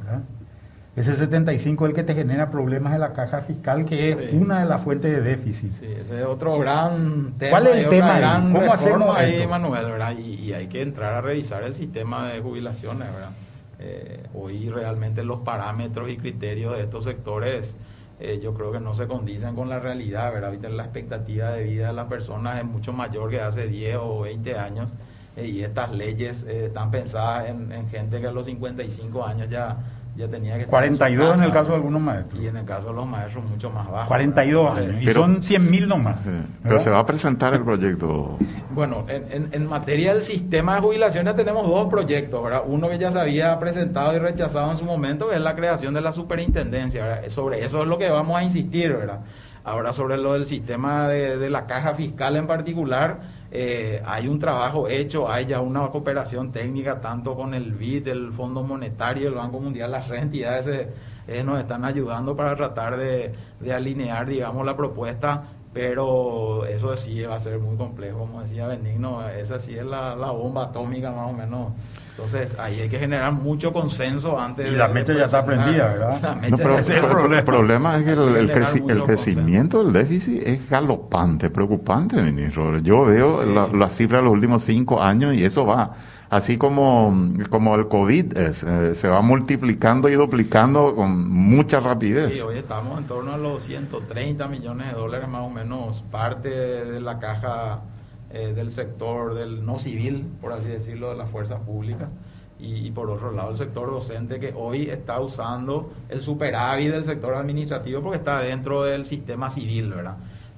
[0.95, 4.61] Ese 75 es el que te genera problemas en la caja fiscal, que es una
[4.61, 5.73] de las fuentes de déficit.
[5.73, 7.51] Sí, ese es otro gran tema.
[7.51, 8.49] ¿Cuál es el tema?
[8.53, 9.85] ¿Cómo hacemos ahí, Manuel?
[9.85, 10.17] ¿verdad?
[10.17, 13.11] Y, hay que entrar a revisar el sistema de jubilaciones.
[13.11, 13.31] ¿verdad?
[13.79, 17.75] Eh, hoy realmente los parámetros y criterios de estos sectores
[18.21, 20.31] eh, yo creo que no se condicen con la realidad.
[20.31, 20.51] ¿verdad?
[20.51, 24.21] Ahorita la expectativa de vida de las personas es mucho mayor que hace 10 o
[24.21, 24.93] 20 años
[25.35, 29.75] eh, y estas leyes están pensadas en, en gente que a los 55 años ya
[30.15, 32.41] ya tenía que 42 en, el caso de algunos maestros.
[32.41, 34.07] Y en el caso de los maestros mucho más bajo.
[34.07, 35.01] 42 años.
[35.01, 36.19] Y son 100 mil nomás.
[36.63, 38.37] pero se va a presentar el proyecto.
[38.71, 42.63] Bueno, en, en, materia del sistema de jubilación ya tenemos dos proyectos, ¿verdad?
[42.65, 45.93] Uno que ya se había presentado y rechazado en su momento, que es la creación
[45.93, 47.29] de la superintendencia, ¿verdad?
[47.29, 49.19] Sobre eso es lo que vamos a insistir, ¿verdad?
[49.65, 53.19] Ahora sobre lo del sistema de, de la caja fiscal en particular,
[53.57, 58.31] eh, hay un trabajo hecho, hay ya una cooperación técnica tanto con el BID, el
[58.33, 60.89] Fondo Monetario, el Banco Mundial, las entidades eh,
[61.25, 63.33] eh, nos están ayudando para tratar de,
[63.73, 69.25] alinear, digamos, la propuesta, pero eso sí va a ser muy complejo, como decía Benigno,
[69.29, 71.71] esa sí es la bomba atómica más o menos
[72.17, 74.75] entonces ahí hay que generar mucho consenso antes y de...
[74.75, 76.37] Y la mecha ya está prendida, ¿verdad?
[76.49, 77.97] No, pero, el, problema.
[77.97, 82.77] es que el, crecimiento del déficit es galopante, preocupante, ministro.
[82.77, 85.91] Yo veo la, cifra de los últimos cinco años y eso va
[86.29, 87.13] así como,
[87.49, 92.35] como el COVID es, eh, se va multiplicando y duplicando con mucha rapidez.
[92.35, 96.49] Sí, hoy estamos en torno a los 130 millones de dólares más o menos, parte
[96.49, 97.81] de la caja
[98.31, 102.09] eh, del sector del no civil, por así decirlo, de las fuerzas públicas.
[102.57, 107.35] Y, por otro lado el sector docente que hoy está usando el superávit del sector
[107.35, 110.15] administrativo porque está dentro del sistema civil, ¿verdad?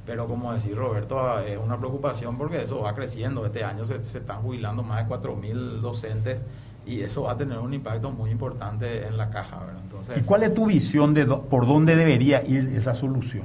[0.08, 3.46] pero como decía Roberto, ah, es una preocupación porque eso va creciendo.
[3.46, 6.42] Este año se, están jubilando más de 4.000 docentes
[6.86, 9.60] y eso va a tener un impacto muy importante en la caja.
[9.84, 13.44] Entonces, ¿Y cuál es tu visión de por dónde debería ir esa solución?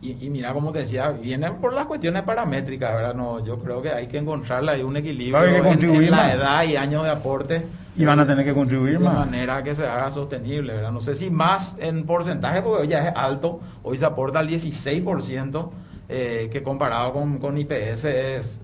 [0.00, 3.14] Y, mira, como te decía, viene por las cuestiones paramétricas, ¿verdad?
[3.14, 7.02] No, yo creo que hay que encontrarle ahí un equilibrio en, la edad y años
[7.02, 7.66] de aporte.
[7.96, 9.14] Y van a tener que contribuir más.
[9.14, 10.92] De manera que se haga sostenible, ¿verdad?
[10.92, 14.48] No sé si más en porcentaje, porque hoy ya es alto, hoy se aporta al
[14.48, 15.70] 16%,
[16.08, 18.60] eh, que comparado con, con IPS es,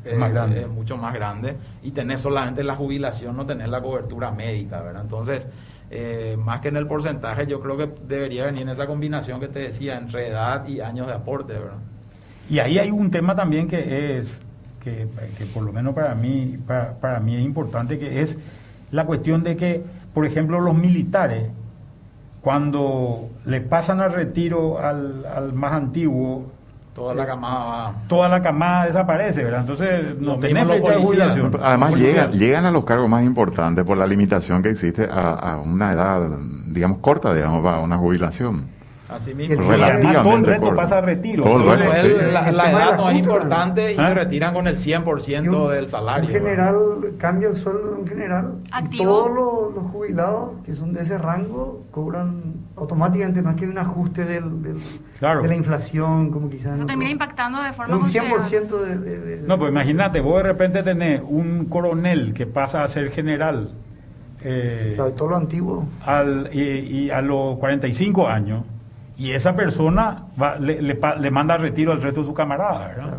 [0.73, 1.57] mucho más grande.
[1.83, 5.03] Y tener solamente la jubilación, no tener la cobertura médica, ¿verdad?
[5.03, 5.49] Entonces,
[5.91, 9.49] eh, más que en el porcentaje, yo creo que debería venir en esa combinación que
[9.49, 11.79] te decía, entre edad y años de aporte, ¿verdad?
[12.49, 14.41] Y ahí hay un tema también que es,
[14.83, 15.07] que,
[15.53, 18.37] por lo menos para mí, para, mí es importante, que es
[18.91, 21.51] la cuestión de que, por ejemplo, los militares,
[22.43, 26.53] cuando le pasan al retiro al, al más antiguo,
[26.95, 29.61] Toda la camada Toda la camada desaparece, ¿verdad?
[29.61, 31.51] Entonces no tenemos fecha de jubilación.
[31.61, 35.57] Además llegan, llegan a los cargos más importantes por la limitación que existe a, a
[35.59, 36.21] una edad,
[36.69, 38.74] digamos, corta, digamos, para una jubilación.
[39.15, 39.71] Así mismo.
[39.71, 41.45] Relativamente todo el resto pasa a retiro.
[41.45, 44.13] la, edad no es importante y se ¿Ah?
[44.13, 46.29] retiran con el 100% del salario.
[46.29, 46.77] En general,
[47.19, 48.55] cambia el sueldo en general.
[48.97, 53.79] Todos los, jubilados que son de ese rango cobran automáticamente, no es que hay un
[53.79, 54.75] ajuste del, de
[55.21, 56.77] la inflación, como quizás.
[56.77, 60.83] Eso termina impactando de forma Un 100% de, de, No, pues imagínate, vos de repente
[60.83, 63.71] tenés un coronel que pasa a ser general.
[64.43, 65.87] Eh, todo lo antiguo.
[66.05, 68.65] Al, y, y a los 45 años
[69.17, 73.19] y esa persona va, le, le, manda retiro al resto de su camarada, ¿verdad?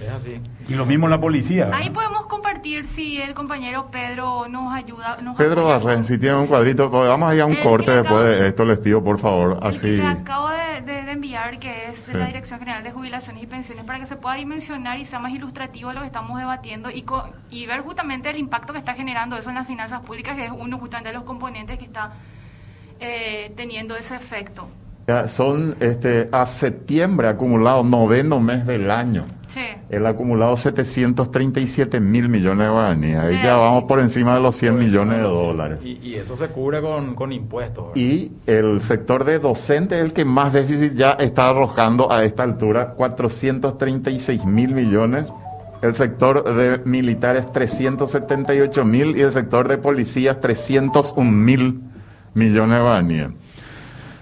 [0.00, 0.34] Es así.
[0.68, 1.70] Y lo mismo en la policía.
[1.72, 5.16] Ahí podemos compartir si el compañero Pedro nos ayuda.
[5.38, 8.66] Pedro Darren, si tiene un cuadrito, vamos a ir a un corte después de esto,
[8.66, 9.58] les pido por favor.
[9.62, 9.98] así.
[10.00, 14.06] acabo de, enviar, que es de la Dirección General de Jubilaciones y Pensiones, para que
[14.06, 17.04] se pueda dimensionar y sea más ilustrativo lo que estamos debatiendo y,
[17.50, 20.52] y ver justamente el impacto que está generando eso en las finanzas públicas, que es
[20.52, 22.12] uno justamente de los componentes que está
[23.00, 24.68] eh, teniendo ese efecto
[25.28, 29.24] son este, a septiembre acumulado, noveno mes del año.
[29.46, 29.60] Sí.
[29.88, 33.16] El acumulado 737 mil millones de guaraníes.
[33.16, 35.78] Ahí ya vamos por encima de los 100 millones de dólares.
[35.84, 37.96] Y, eso se cubre con, con impuestos.
[37.96, 42.42] Y el sector de docentes es el que más déficit ya está arrojando a esta
[42.42, 45.32] altura, 436 mil millones.
[45.82, 51.80] El sector de militares 378 mil y el sector de policías 301 mil
[52.34, 53.28] millones de guaraníes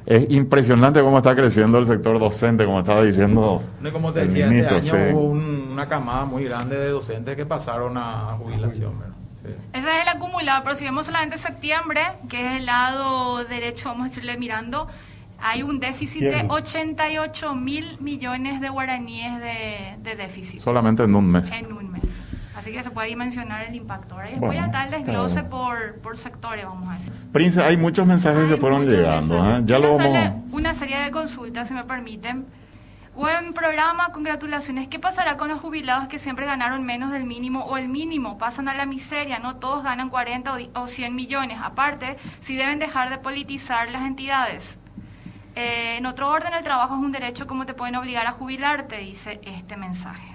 [0.07, 3.63] es impresionante cómo está creciendo el sector docente, como estaba diciendo.
[3.93, 8.37] como te decía, este año hubo una camada muy grande de docentes que pasaron a,
[8.39, 8.93] jubilación.
[9.73, 14.07] Ese es el acumulado, pero si vemos solamente septiembre, que es el lado derecho, vamos
[14.07, 14.89] a decirle mirando,
[15.39, 20.61] hay un déficit de 88 mil millones de guaraníes de, de déficit.
[20.61, 21.51] Solamente en un mes.
[21.53, 21.94] En un mes.
[22.57, 24.15] Así que se puede dimensionar el impacto.
[24.15, 27.13] Ahora voy a dar el desglose por, por sectores, vamos a decir.
[27.33, 29.37] Prince, hay muchos mensajes que fueron llegando.
[29.37, 29.63] ¿eh?
[29.65, 30.43] Ya lo vamos.
[30.53, 32.47] Una serie de consultas, si me permiten.
[33.17, 34.89] Buen programa, congratulaciones.
[34.89, 38.39] ¿Qué pasará con los jubilados que siempre ganaron menos del mínimo o el mínimo?
[38.39, 41.59] Pasan a la miseria, no todos ganan 40 o 100 millones.
[41.63, 44.79] Aparte, si deben dejar de politizar las entidades.
[45.55, 48.99] Eh, en otro orden, el trabajo es un derecho, ¿cómo te pueden obligar a jubilarte?
[48.99, 50.34] Dice este mensaje.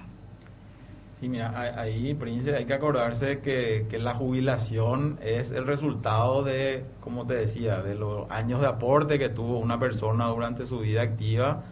[1.20, 6.84] Sí, mira, ahí, Prince, hay que acordarse que, que, la jubilación es el resultado de,
[7.00, 11.02] como te decía, de los años de aporte que tuvo una persona durante su vida
[11.02, 11.62] activa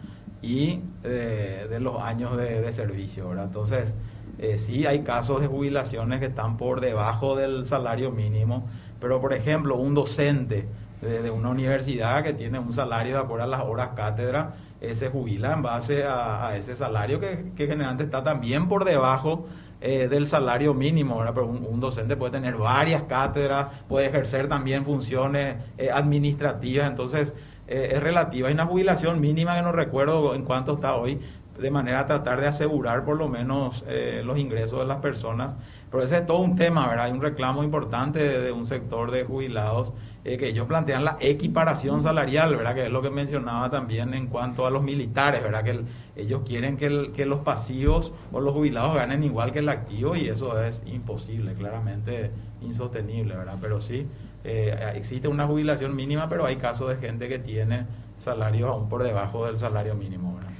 [0.43, 3.45] y eh, de los años de, servicio, ¿verdad?
[3.45, 3.95] Entonces,
[4.37, 8.69] eh, sí hay casos de jubilaciones que están por debajo del salario mínimo,
[9.01, 10.67] pero por ejemplo, un docente
[11.01, 14.53] de, de una universidad que tiene un salario de acuerdo a las horas cátedra,
[14.93, 19.47] se jubila en base a, ese salario que, generalmente está también por debajo
[19.81, 25.55] eh, del salario mínimo, Pero un, docente puede tener varias cátedras, puede ejercer también funciones
[25.77, 27.33] eh, administrativas, entonces
[27.67, 28.49] eh, es relativa.
[28.49, 31.19] Hay una jubilación mínima que no recuerdo en cuánto está hoy,
[31.57, 33.83] de manera a tratar de asegurar por lo menos
[34.23, 35.57] los ingresos de las personas.
[35.91, 37.05] Pero ese es todo un tema, ¿verdad?
[37.05, 39.91] Hay un reclamo importante de un sector de jubilados
[40.25, 42.75] eh, que ellos plantean la equiparación salarial, ¿verdad?
[42.75, 45.63] Que es lo que mencionaba también en cuanto a los militares, ¿verdad?
[45.63, 45.81] Que
[46.17, 50.27] ellos quieren que, que, los pasivos o los jubilados ganen igual que el activo y
[50.27, 53.57] eso es imposible, claramente insostenible, ¿verdad?
[53.61, 54.05] Pero sí,
[54.43, 57.85] eh, existe una jubilación mínima, pero hay casos de gente que tiene
[58.17, 60.51] salarios aún por debajo del salario mínimo, ¿verdad?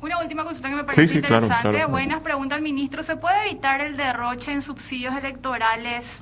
[0.00, 1.86] Una última consulta que me parece interesante.
[1.86, 3.02] Buenas preguntas al ministro.
[3.02, 6.20] ¿Se puede evitar el derroche en subsidios electorales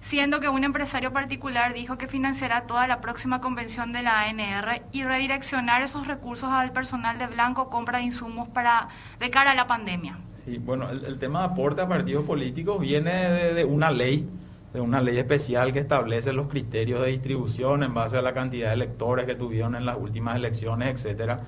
[0.00, 4.82] siendo que un empresario particular dijo que financiará toda la próxima convención de la ANR
[4.92, 9.54] y redireccionar esos recursos al personal de blanco compra de insumos para de cara a
[9.54, 10.18] la pandemia.
[10.44, 14.28] Sí, bueno, el, tema de aporte a partidos políticos viene de, una ley,
[14.72, 18.68] de una ley especial que establece los criterios de distribución en base a la cantidad
[18.68, 21.40] de electores que tuvieron en las últimas elecciones, etcétera.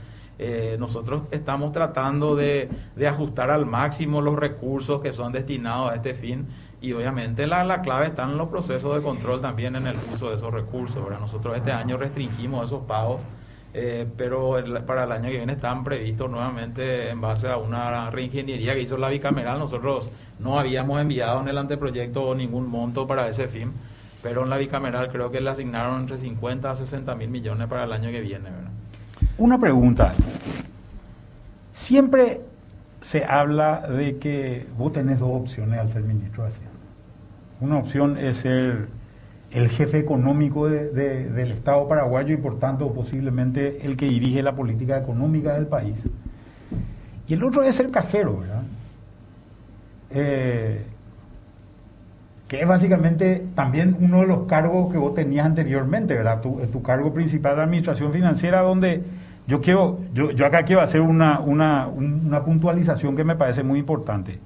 [0.43, 5.97] Eh, nosotros estamos tratando de, de ajustar al máximo los recursos que son destinados a
[5.97, 6.47] este fin
[6.81, 10.31] y obviamente la, la, clave está en los procesos de control también en el uso
[10.31, 11.03] de esos recursos.
[11.03, 11.21] ¿verdad?
[11.21, 13.21] Nosotros este año restringimos esos pagos,
[13.75, 18.75] eh, pero para el año que viene están previstos nuevamente en base a una reingeniería
[18.75, 19.59] que hizo la bicameral.
[19.59, 23.73] Nosotros no habíamos enviado en el anteproyecto ningún monto para ese fin,
[24.23, 27.85] pero en la bicameral creo que le asignaron entre 50 a 60 mil millones para
[27.85, 28.45] el año que viene.
[28.45, 28.71] ¿verdad?
[29.37, 30.12] Una pregunta.
[31.75, 32.40] Siempre
[33.03, 36.69] se habla de que vos tenés dos opciones al ser ministro de Hacienda.
[37.61, 38.88] Una opción es ser
[39.53, 44.99] el jefe económico del Estado paraguayo y por tanto posiblemente el que dirige la política
[44.99, 46.03] económica del país.
[47.29, 48.62] Y el otro es ser cajero, ¿verdad?
[50.11, 50.83] Eh,
[52.49, 56.40] que es básicamente también uno de los cargos que vos tenías anteriormente, ¿verdad?
[56.40, 59.03] Tu, cargo principal de administración financiera, donde
[59.46, 63.79] yo quiero, yo, yo acá quiero hacer una, una, una puntualización que me parece muy
[63.79, 64.38] importante.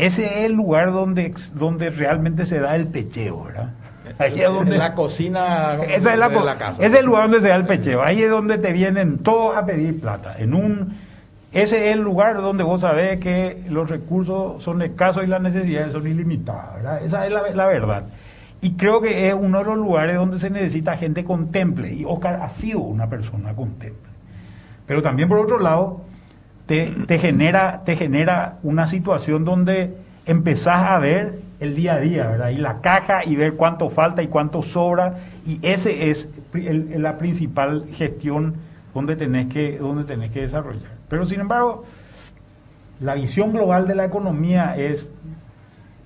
[0.00, 3.70] Ese es el lugar donde, donde realmente se da el pecheo, ¿verdad?
[4.18, 6.82] Ahí es donde, la cocina esa es la, de la casa.
[6.82, 8.02] Ese es el lugar donde se da el pecheo.
[8.02, 10.36] Ahí es donde te vienen todos a pedir plata.
[10.38, 10.96] En un,
[11.52, 15.92] ese es el lugar donde vos sabés que los recursos son escasos y las necesidades
[15.92, 16.76] son ilimitadas.
[16.76, 17.04] ¿verdad?
[17.04, 18.04] Esa es la, la, verdad.
[18.62, 21.92] Y creo que es uno de los lugares donde se necesita gente contemple.
[21.92, 24.10] Y Oscar ha sido una persona contemple.
[24.86, 26.02] Pero también por otro lado,
[26.70, 29.92] te, genera, te genera una situación donde
[30.24, 32.52] empezás a ver el día a día.
[32.52, 35.16] Y la caja y ver cuánto falta y cuánto sobra.
[35.44, 38.54] Y ese es la principal gestión
[38.94, 40.92] donde tenés, que, donde tenés que desarrollar.
[41.08, 41.84] Pero sin embargo,
[43.00, 45.10] la visión global de la economía es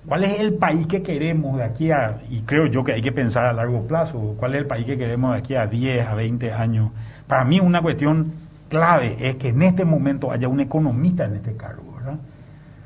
[0.07, 3.11] cuál es el país que queremos de aquí a, y creo yo que hay que
[3.11, 6.15] pensar a largo plazo, cuál es el país que queremos de aquí a 10, a
[6.15, 6.89] 20 años.
[7.27, 11.55] Para mí una cuestión clave es que en este momento haya un economista en este
[11.55, 12.17] cargo, ¿verdad?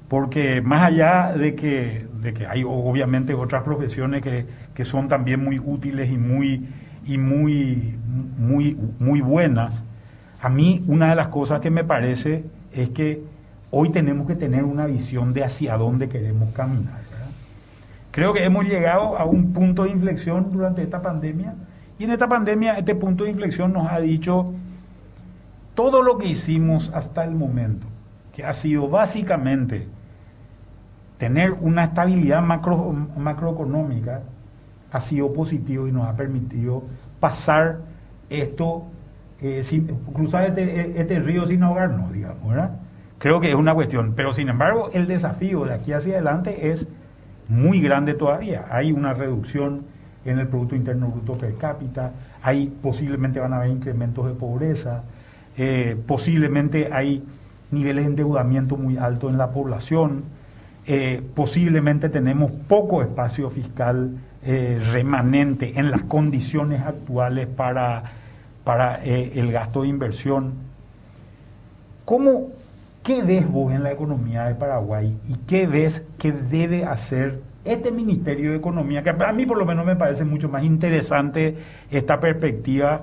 [0.08, 5.44] Porque más allá de que, de que hay obviamente otras profesiones que, que son también
[5.44, 6.68] muy útiles y muy,
[7.06, 7.96] y muy,
[8.38, 9.84] muy, muy buenas,
[10.42, 13.22] a mí una de las cosas que me parece es que
[13.72, 17.10] hoy tenemos que tener una visión de hacia dónde queremos caminar.
[18.12, 21.54] Creo que hemos llegado a un punto de inflexión durante esta pandemia
[22.00, 24.54] y en esta pandemia este punto de inflexión nos ha dicho
[25.80, 27.88] todo lo que hicimos hasta el momento,
[28.36, 29.88] que ha sido básicamente
[31.18, 34.20] tener una estabilidad macro, macroeconómica,
[34.92, 36.84] ha sido positivo y nos ha permitido
[37.22, 37.78] pasar
[38.30, 38.88] esto,
[39.42, 42.72] eh, sin, cruzar este, este, río sin ahogarnos, digamos, ¿verdad?
[43.18, 46.88] Creo que es una cuestión, pero sin embargo el desafío de aquí hacia adelante es
[47.48, 48.66] muy grande todavía.
[48.70, 49.84] Hay una reducción
[50.26, 52.12] en el Producto Interno Bruto per cápita,
[52.44, 55.04] hay posiblemente van a haber incrementos de pobreza,
[55.62, 57.22] eh, posiblemente hay
[57.72, 60.24] niveles de endeudamiento muy altos en la población,
[60.88, 68.04] eh, posiblemente tenemos poco espacio fiscal eh, remanente en las condiciones actuales para,
[68.64, 70.54] para el gasto de inversión.
[72.06, 72.48] ¿Cómo,
[73.04, 77.92] ¿Qué ves vos en la economía de Paraguay y qué ves que debe hacer este
[77.92, 81.58] Ministerio de Economía, que a mí por lo menos me parece mucho más interesante
[81.92, 83.02] esta perspectiva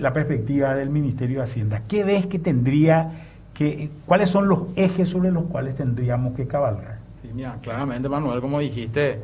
[0.00, 1.82] la perspectiva del Ministerio de Hacienda.
[1.88, 3.10] ¿Qué ves que tendría
[3.54, 6.98] que, cuáles son los ejes sobre los cuales tendríamos que cabalgar?
[7.22, 9.20] Sí, mira, claramente, Manuel, como dijiste,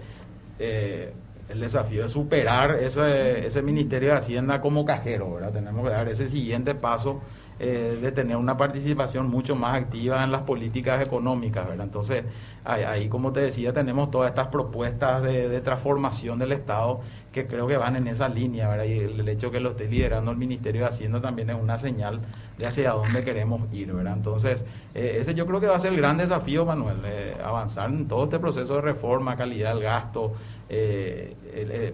[0.59, 1.13] eh,
[1.49, 5.53] el desafío es superar ese, ese Ministerio de Hacienda como cajero, ¿verdad?
[5.53, 7.21] Tenemos que dar ese siguiente paso
[7.65, 11.87] eh, de tener una participación mucho más activa en las políticas económicas, ¿verdad?
[11.87, 12.25] Entonces,
[12.65, 17.77] ahí, como te decía, tenemos todas estas propuestas de, transformación del Estado que creo que
[17.77, 18.85] van en esa línea, ¿verdad?
[18.85, 22.21] Y el, hecho que lo esté liderando el Ministerio de Hacienda también es una señal
[22.59, 24.15] de hacia dónde queremos ir, ¿verdad?
[24.15, 24.65] Entonces,
[24.95, 28.07] eh, ese yo creo que va a ser el gran desafío, Manuel, eh, avanzar en
[28.07, 30.35] todo este proceso de reforma, calidad del gasto,
[30.69, 31.35] eh,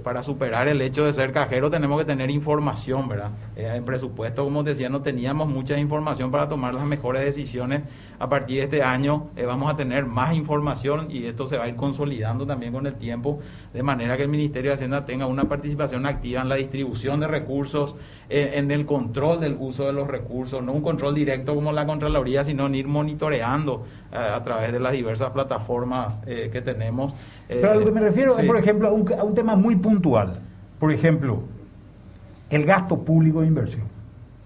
[0.04, 3.30] para superar el hecho de ser cajero tenemos que tener información, ¿verdad?
[3.56, 7.82] En presupuesto, como decía, no teníamos mucha información para tomar las mejores decisiones.
[8.20, 11.68] A partir de este año vamos a tener más información y esto se va a
[11.68, 13.40] ir consolidando también con el tiempo
[13.72, 17.28] de manera que el Ministerio de Hacienda tenga una participación activa en la distribución de
[17.28, 17.94] recursos,
[18.28, 22.44] en el control del uso de los recursos, no un control directo como la Contraloría,
[22.44, 27.14] sino en ir monitoreando eh, a través de las diversas plataformas eh, que tenemos.
[27.46, 29.76] Pero a lo que me refiero es, por ejemplo, a un, a un tema muy
[29.76, 30.38] puntual.
[30.78, 31.42] Por ejemplo,
[32.50, 33.97] el gasto público de inversión.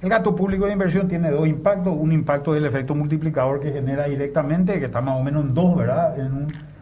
[0.02, 1.94] El gasto público de inversión tiene dos impactos.
[1.96, 5.76] Un impacto del efecto multiplicador que genera directamente, que está más o menos en dos,
[5.76, 6.16] ¿verdad?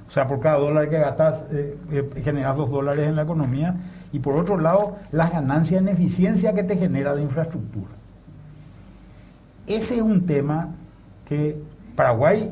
[0.08, 3.74] O sea, por cada dólar que gastas, eh, eh, generas dos dólares en la economía.
[4.10, 7.90] Y por otro lado, las ganancias en eficiencia que te genera la infraestructura.
[9.66, 10.70] Ese es un tema
[11.28, 11.56] que
[11.94, 12.50] Paraguay,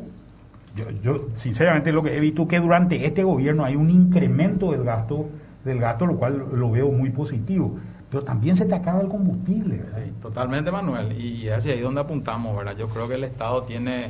[1.03, 5.27] yo, sinceramente lo que he visto que durante este gobierno hay un incremento del gasto,
[5.65, 7.79] del gasto, lo cual lo veo muy positivo
[8.11, 9.83] pero también se te acaba el combustible.
[10.23, 12.77] totalmente, Manuel, y hacia ahí donde apuntamos, ¿verdad?
[12.77, 14.09] Yo creo que el Estado tiene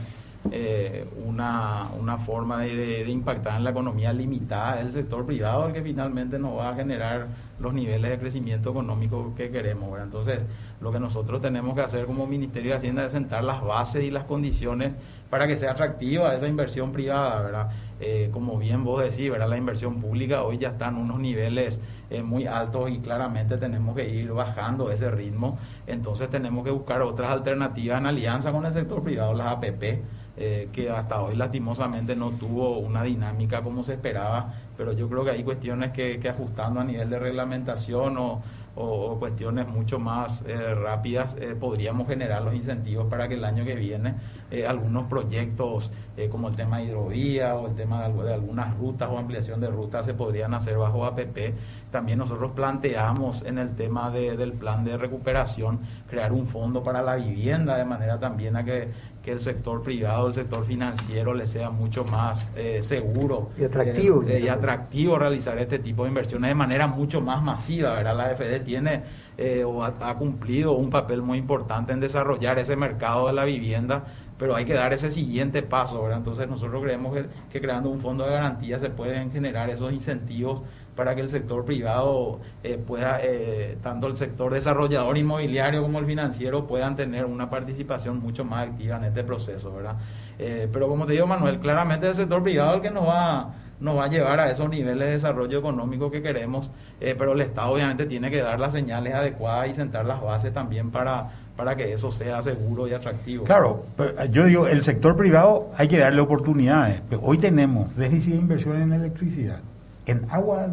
[0.53, 5.83] eh, una, una, forma de, impactar en la economía limitada, el sector privado el que
[5.83, 7.27] finalmente nos va a generar
[7.59, 9.99] los niveles de crecimiento económico que queremos.
[10.01, 10.45] Entonces,
[10.81, 14.13] lo que nosotros tenemos que hacer como Ministerio de Hacienda es sentar las bases y
[14.13, 14.95] las condiciones
[15.29, 17.71] para que sea atractiva esa inversión privada, ¿verdad?
[18.01, 19.49] Eh, como bien vos decís, ¿verdad?
[19.49, 21.81] La inversión pública hoy ya está en unos niveles
[22.11, 25.59] es muy alto y claramente tenemos que ir bajando ese ritmo.
[25.87, 30.01] Entonces tenemos que buscar otras alternativas en alianza con el sector privado, las APP,
[30.37, 35.25] eh, que hasta hoy lastimosamente no tuvo una dinámica como se esperaba, pero yo creo
[35.25, 38.43] que hay cuestiones que, que ajustando a nivel de reglamentación o
[38.81, 43.65] o, cuestiones mucho más eh, rápidas, eh, podríamos generar los incentivos para que el año
[43.65, 44.15] que viene
[44.53, 45.91] eh, algunos proyectos
[46.33, 50.05] como el tema de hidrovía o el tema de, algunas rutas o ampliación de rutas
[50.05, 51.55] se podrían hacer bajo APP.
[51.91, 57.17] También nosotros planteamos en el tema del plan de recuperación crear un fondo para la
[57.17, 58.89] vivienda de manera también a que
[59.29, 64.25] que el sector privado, el sector financiero le sea mucho más eh, seguro y atractivo.
[64.27, 67.95] Eh, y atractivo realizar este tipo de inversiones de manera mucho más masiva.
[67.95, 68.17] ¿verdad?
[68.17, 69.03] La FD tiene
[69.37, 74.05] eh, o ha, cumplido un papel muy importante en desarrollar ese mercado de la vivienda,
[74.39, 76.01] pero hay que dar ese siguiente paso.
[76.01, 76.19] ¿verdad?
[76.19, 80.63] Entonces nosotros creemos que, que creando un fondo de garantía se pueden generar esos incentivos
[80.99, 86.07] para que el sector privado eh, pueda, eh, tanto el sector desarrollador inmobiliario como el
[86.07, 89.95] financiero puedan tener una participación mucho más activa en este proceso, ¿verdad?
[90.41, 93.55] Eh, pero como te digo, Manuel, claramente el sector privado es el que nos va,
[93.79, 96.69] nos va a llevar a esos niveles de desarrollo económico que queremos,
[96.99, 100.91] pero el Estado obviamente tiene que dar las señales adecuadas y sentar las bases también
[100.91, 103.45] para, para que eso sea seguro y atractivo.
[103.45, 103.85] Claro,
[104.33, 107.03] yo digo, el sector privado hay que darle oportunidades.
[107.23, 109.61] Hoy tenemos déficit de inversión en electricidad.
[110.09, 110.67] En agua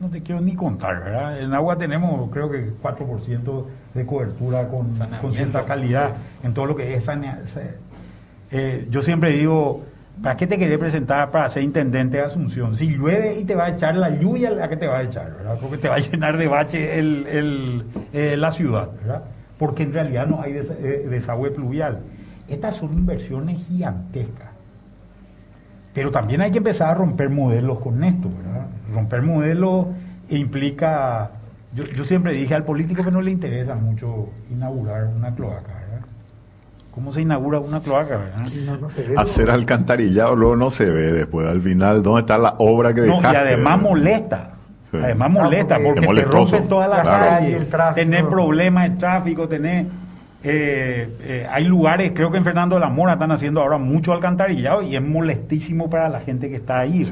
[0.00, 1.40] no te quiero ni contar, ¿verdad?
[1.40, 6.74] En agua tenemos creo que 4% de cobertura con, con, cierta calidad en todo lo
[6.74, 7.60] que es saneamiento.
[8.50, 9.84] Eh, yo siempre digo,
[10.20, 12.76] ¿para qué te querés presentar para ser intendente de Asunción?
[12.76, 15.32] Si llueve y te va a echar la lluvia, ¿a qué te va a echar?
[15.32, 15.56] ¿verdad?
[15.60, 19.22] Porque te va a llenar de bache el, el, eh, la ciudad, ¿verdad?
[19.60, 22.00] Porque en realidad no hay eh, desagüe pluvial.
[22.48, 24.49] Estas son inversiones gigantescas
[25.94, 28.66] pero también hay que empezar a romper modelos con esto, ¿verdad?
[28.92, 29.86] Romper modelos
[30.28, 31.30] implica,
[31.74, 36.06] yo, yo siempre dije al político que no le interesa mucho inaugurar una cloaca, ¿verdad?
[36.94, 38.46] ¿Cómo se inaugura una cloaca, verdad?
[39.16, 43.26] Hacer alcantarillado luego no se ve después, al final, ¿dónde está la obra que dejaste?
[43.26, 44.50] No, y además molesta.
[44.92, 47.60] Además molesta, porque, te rompen toda la calle,
[47.94, 49.86] tener problemas de tráfico, tener
[50.42, 54.12] eh, eh, hay lugares, creo que en Fernando de la Mora están haciendo ahora mucho
[54.12, 57.08] alcantarillado y es molestísimo para la gente que está ahí.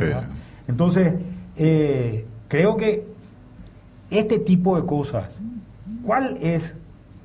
[0.67, 1.13] Entonces,
[1.57, 3.05] eh, creo que
[4.11, 5.25] este tipo de cosas,
[6.05, 6.75] ¿cuál es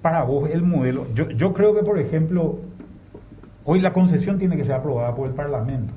[0.02, 1.08] para vos el modelo?
[1.16, 2.60] Yo, yo creo que, por ejemplo,
[3.64, 5.94] hoy la concesión tiene que ser aprobada por el Parlamento.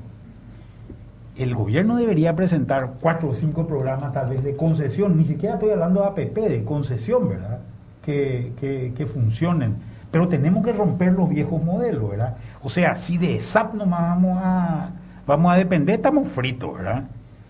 [1.36, 5.70] El gobierno debería presentar cuatro o cinco programas tal vez de concesión, ni siquiera estoy
[5.70, 7.59] hablando de APP, de concesión, ¿verdad?
[8.04, 9.74] Que, que, que funcionen
[10.16, 12.38] pero tenemos que romper los viejos modelos, ¿verdad?
[12.62, 14.88] O sea, si de SAP nomás vamos a,
[15.26, 17.04] vamos a depender, estamos fritos, ¿verdad?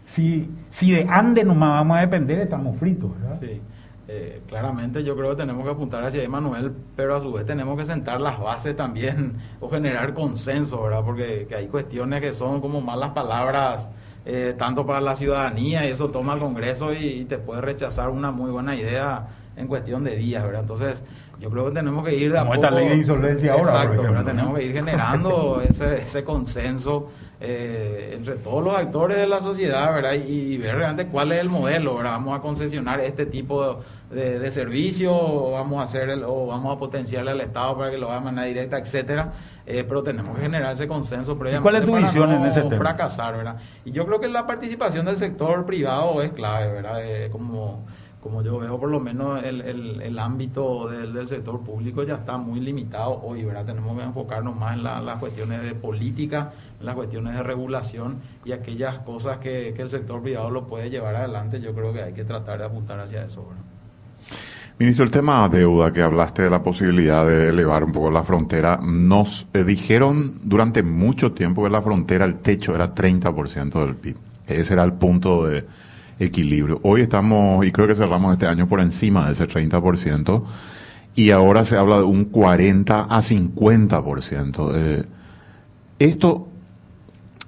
[0.08, 3.38] Si, si de ANDE nomás vamos a depender, estamos fritos, ¿verdad?
[3.38, 3.60] Sí.
[4.08, 6.28] Eh, claramente yo creo que tenemos que apuntar hacia ahí,
[6.96, 11.04] pero a su vez tenemos que sentar las bases también o generar consenso, ¿verdad?
[11.04, 13.88] Porque hay cuestiones que son como malas palabras,
[14.24, 18.32] eh, tanto para la ciudadanía, y eso toma el Congreso y, te puede rechazar una
[18.32, 20.62] muy buena idea en cuestión de días, ¿verdad?
[20.62, 21.04] Entonces,
[21.38, 23.84] yo creo que tenemos que ir a Como esta ley de insolvencia ahora.
[23.84, 27.08] Exacto, tenemos que ir generando ese, ese consenso
[27.38, 30.14] eh, entre todos los actores de la sociedad, ¿verdad?
[30.14, 32.12] Y, ver realmente cuál es el modelo, ¿verdad?
[32.12, 33.80] Vamos a concesionar este tipo
[34.10, 37.90] de, de, servicio, o vamos a hacer el, o vamos a potenciarle al Estado para
[37.90, 39.32] que lo haga de manera directa, etcétera.
[39.66, 41.62] eh, pero tenemos que generar ese consenso previamente.
[41.62, 42.78] ¿Cuál es tu visión en ese tema?
[42.78, 43.56] fracasar, ¿verdad?
[43.84, 47.00] Y yo creo que la participación del sector privado es clave, ¿verdad?
[47.04, 47.84] Eh, como,
[48.26, 52.36] como yo veo, por lo menos el, el, ámbito del, del, sector público ya está
[52.36, 53.64] muy limitado hoy, ¿verdad?
[53.64, 58.52] Tenemos que enfocarnos más en las cuestiones de política, en las cuestiones de regulación y
[58.52, 61.60] aquellas cosas que, que el sector privado lo puede llevar adelante.
[61.60, 63.62] Yo creo que hay que tratar de apuntar hacia eso, ¿verdad?
[64.78, 68.78] Ministro, el tema deuda, que hablaste de la posibilidad de elevar un poco la frontera,
[68.82, 74.16] nos eh, dijeron durante mucho tiempo que la frontera, el techo era 30% del PIB.
[74.46, 75.64] Ese era el punto de
[76.18, 76.80] equilibrio.
[76.82, 80.42] Hoy estamos, y creo que cerramos este año por encima de ese 30%,
[81.14, 84.72] y ahora se habla de un 40 a 50%.
[84.74, 85.04] Eh,
[85.98, 86.48] esto,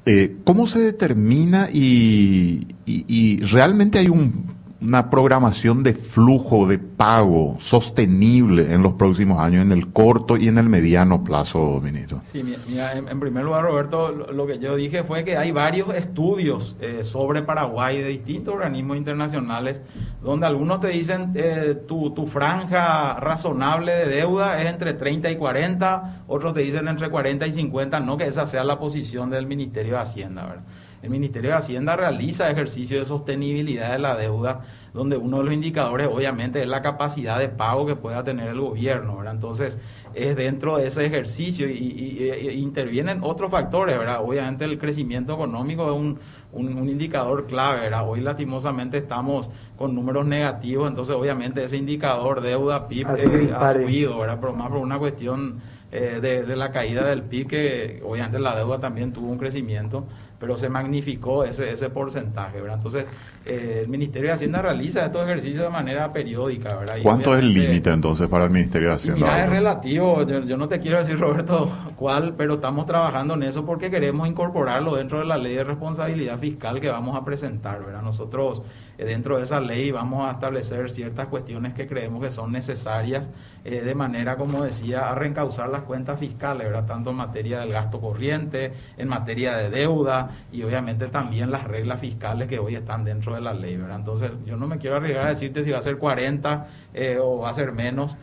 [0.06, 7.56] eh, ¿cómo se determina y, y realmente hay un una programación de flujo de pago
[7.58, 12.20] sostenible en los próximos años, en el corto y en el mediano plazo, ministro?
[12.22, 16.76] Sí, mira, en, primer lugar, Roberto, lo, que yo dije fue que hay varios estudios
[16.80, 19.82] eh, sobre Paraguay de distintos organismos internacionales,
[20.22, 25.36] donde algunos te dicen eh, tu, tu franja razonable de deuda es entre 30 y
[25.36, 29.46] 40, otros te dicen entre 40 y 50, no que esa sea la posición del
[29.46, 30.62] Ministerio de Hacienda, ¿verdad?
[31.02, 35.54] El Ministerio de Hacienda realiza ejercicio de sostenibilidad de la deuda, donde uno de los
[35.54, 39.34] indicadores obviamente es la capacidad de pago que pueda tener el gobierno, ¿verdad?
[39.34, 39.78] Entonces,
[40.14, 44.20] es dentro de ese ejercicio y, intervienen otros factores, ¿verdad?
[44.22, 46.18] Obviamente el crecimiento económico es un,
[46.52, 48.08] un, indicador clave, ¿verdad?
[48.08, 54.18] Hoy lastimosamente estamos con números negativos, entonces obviamente ese indicador deuda PIB eh, ha subido,
[54.18, 54.38] ¿verdad?
[54.40, 55.60] Pero más por una cuestión
[55.92, 60.06] eh, de, de la caída del PIB que obviamente la deuda también tuvo un crecimiento
[60.38, 62.76] pero se magnificó ese, ese porcentaje, ¿verdad?
[62.76, 63.08] Entonces,
[63.44, 66.96] eh, el Ministerio de Hacienda realiza estos ejercicios de manera periódica, ¿verdad?
[67.02, 69.26] ¿Cuánto es el límite entonces para el Ministerio de Hacienda?
[69.26, 73.64] Mira, es relativo, yo, no te quiero decir, Roberto, cuál, pero estamos trabajando en eso
[73.64, 78.02] porque queremos incorporarlo dentro de la ley de responsabilidad fiscal que vamos a presentar, ¿verdad?
[78.02, 78.62] Nosotros
[79.04, 83.28] dentro de esa ley vamos a establecer ciertas cuestiones que creemos que son necesarias
[83.64, 86.86] eh, de manera, como decía, a reencauzar las cuentas fiscales, ¿verdad?
[86.86, 92.00] Tanto en materia del gasto corriente, en materia de deuda y obviamente también las reglas
[92.00, 93.96] fiscales que hoy están dentro de la ley, ¿verdad?
[93.96, 97.38] Entonces, yo no me quiero arriesgar a decirte si va a ser 40 eh, o
[97.38, 98.16] va a ser menos,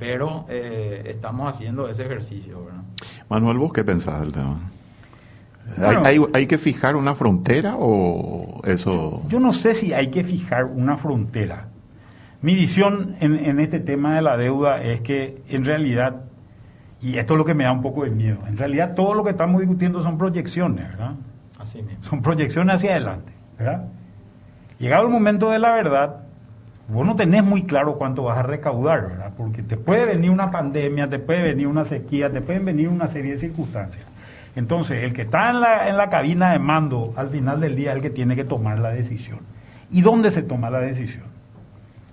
[0.00, 2.82] pero estamos haciendo ese ejercicio, ¿verdad?
[3.28, 4.58] Manuel, ¿vos qué pensás del tema?
[5.78, 9.22] ¿Hay, hay, que fijar una frontera o eso?
[9.28, 11.68] Yo no sé si hay que fijar una frontera.
[12.42, 16.22] Mi visión en, en, este tema de la deuda es que en realidad,
[17.00, 19.22] y esto es lo que me da un poco de miedo, en realidad todo lo
[19.22, 21.12] que estamos discutiendo son proyecciones, ¿verdad?
[21.58, 22.02] Así mismo.
[22.02, 23.84] Son proyecciones hacia adelante, ¿verdad?
[24.78, 26.16] Llegado el momento de la verdad,
[26.88, 29.32] vos no tenés muy claro cuánto vas a recaudar, ¿verdad?
[29.36, 33.06] Porque te puede venir una pandemia, te puede venir una sequía, te pueden venir una
[33.06, 34.04] serie de circunstancias.
[34.56, 37.90] Entonces, el que está en la, en la cabina de mando al final del día
[37.90, 39.38] es el que tiene que tomar la decisión.
[39.90, 41.24] ¿Y dónde se toma la decisión?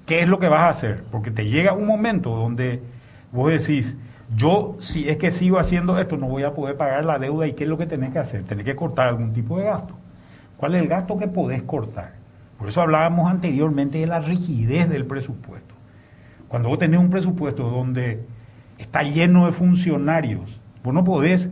[0.05, 1.03] ¿Qué es lo que vas a hacer?
[1.11, 2.81] Porque te llega un momento donde
[3.31, 3.95] vos decís,
[4.35, 7.53] yo si es que sigo haciendo esto no voy a poder pagar la deuda y
[7.53, 8.43] ¿qué es lo que tenés que hacer?
[8.43, 9.95] Tenés que cortar algún tipo de gasto.
[10.57, 12.13] ¿Cuál es el gasto que podés cortar?
[12.57, 15.75] Por eso hablábamos anteriormente de la rigidez del presupuesto.
[16.47, 18.25] Cuando vos tenés un presupuesto donde
[18.77, 21.49] está lleno de funcionarios, vos no podés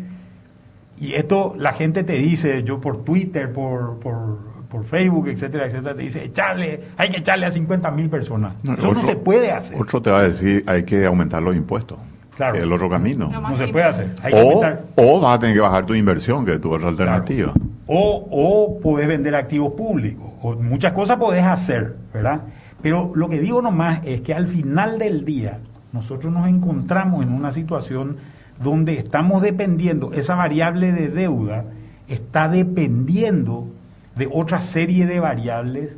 [0.99, 4.55] y esto la gente te dice, yo por Twitter, por, por,
[4.89, 8.55] Facebook, etcétera, etcétera, te dice, echarle, hay que echarle a 50 mil personas.
[8.61, 9.81] Eso no se puede hacer.
[9.81, 11.97] Otro te va a decir, hay que aumentar los impuestos.
[12.35, 12.51] Claro.
[12.51, 13.29] Que es el otro camino.
[13.29, 14.13] No, se puede hacer.
[14.33, 14.63] o,
[14.95, 17.53] o, vas a tener que bajar tu inversión, que es tu otra alternativa.
[17.87, 20.25] O, o puedes vender activos públicos.
[20.41, 22.41] O muchas cosas podés hacer, ¿verdad?
[22.81, 25.59] Pero lo que digo nomás es que al final del día
[25.93, 28.17] nosotros nos encontramos en una situación
[28.59, 31.65] donde estamos dependiendo, esa variable de deuda
[32.07, 33.67] está dependiendo
[34.15, 35.97] de otra serie de variables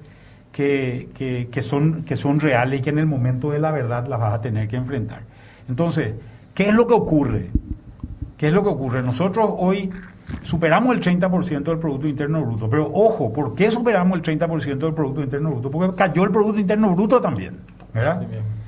[0.51, 4.33] que, son, que son reales y que en el momento de la verdad las vas
[4.33, 5.21] a tener que enfrentar.
[5.69, 6.15] Entonces,
[6.55, 7.49] ¿qué es lo que ocurre?
[8.37, 9.03] ¿Qué es lo que ocurre?
[9.03, 9.91] Nosotros hoy
[10.41, 14.93] superamos el 30% del Producto Interno Bruto, pero ojo, ¿por qué superamos el 30% del
[14.93, 15.69] Producto Interno Bruto?
[15.69, 17.57] Porque cayó el Producto Interno Bruto también,
[17.93, 18.25] ¿verdad?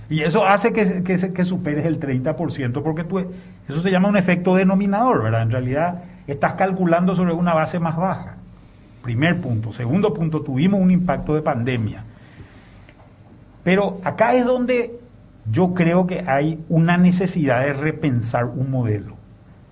[0.09, 3.19] Y eso hace que, que, superes el 30%, porque tú,
[3.67, 5.43] eso se llama un efecto denominador, ¿verdad?
[5.43, 8.35] En realidad estás calculando sobre una base más baja.
[9.03, 9.71] Primer punto.
[9.71, 12.03] Segundo punto, tuvimos un impacto de pandemia.
[13.63, 14.99] Pero acá es donde
[15.51, 19.15] yo creo que hay una necesidad de repensar un modelo.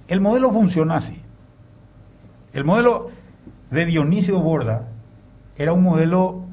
[0.08, 1.20] El modelo funciona así.
[2.54, 3.10] El modelo
[3.72, 4.84] de Dionisio Borda
[5.58, 6.44] era un modelo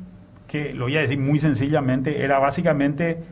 [0.49, 3.23] que, lo voy a decir muy sencillamente, era básicamente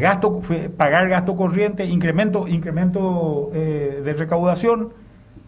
[0.00, 0.40] gasto,
[0.76, 4.90] pagar gasto corriente, incremento, incremento eh, de recaudación,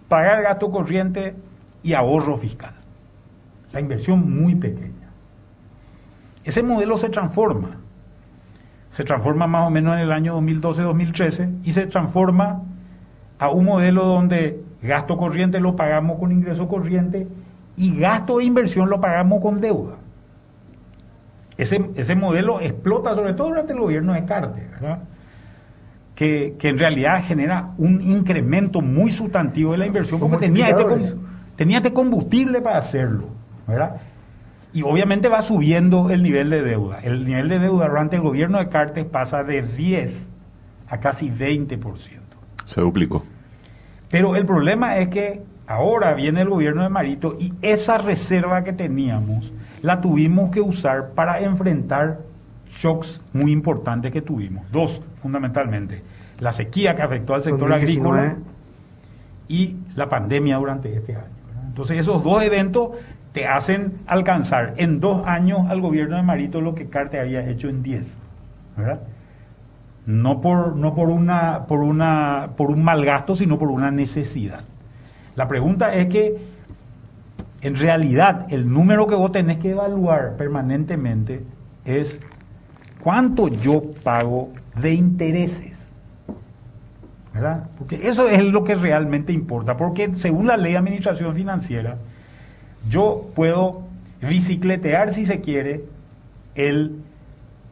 [0.09, 1.35] pagar gasto corriente
[1.83, 2.73] y ahorro fiscal.
[3.73, 5.11] La inversión muy pequeña.
[6.45, 7.71] Ese modelo se transforma.
[8.91, 12.63] Se transforma más o menos en el año 2012-2013 y se transforma
[13.39, 17.27] a un modelo donde gasto corriente lo pagamos con ingreso corriente
[17.77, 19.97] y gasto de inversión lo pagamos con deuda.
[21.59, 24.69] Ese, ese modelo explota sobre todo durante el gobierno de Carter,
[26.15, 31.15] Que, en realidad genera un incremento muy sustantivo de la inversión porque tenía este,
[31.57, 33.29] tenía este combustible para hacerlo.
[33.67, 33.97] ¿verdad?
[34.73, 37.01] Y obviamente va subiendo el nivel de deuda.
[37.03, 40.13] El nivel de deuda durante el gobierno de Cartes pasa de 10
[40.89, 41.79] a casi 20%.
[42.65, 43.25] Se duplicó.
[44.11, 48.73] Pero el problema es que ahora viene el gobierno de Marito y esa reserva que
[48.73, 49.51] teníamos
[49.83, 52.19] la tuvimos que usar para enfrentar
[52.79, 54.65] shocks muy importantes que tuvimos.
[54.71, 56.03] Dos, fundamentalmente.
[56.41, 58.37] La sequía que afectó al sector agrícola
[59.49, 61.25] y la pandemia durante este año.
[61.69, 62.91] Entonces esos dos eventos
[63.33, 67.69] te hacen alcanzar en dos años al gobierno de Marito lo que Carte había hecho
[67.69, 68.07] en diez.
[68.77, 69.01] ¿verdad?
[70.07, 74.61] No por, no por una, por una, por un mal gasto, sino por una necesidad.
[75.35, 76.56] La pregunta es que
[77.63, 81.43] en realidad el número que vos tenés que evaluar permanentemente
[81.85, 82.19] es
[83.01, 85.77] cuánto yo pago de intereses.
[87.33, 87.69] ¿Verdad?
[87.79, 89.77] Porque eso es lo que realmente importa.
[89.77, 91.97] Porque según la ley de administración financiera,
[92.89, 93.83] yo puedo
[94.23, 95.85] bicicletear, si se quiere,
[96.55, 96.97] el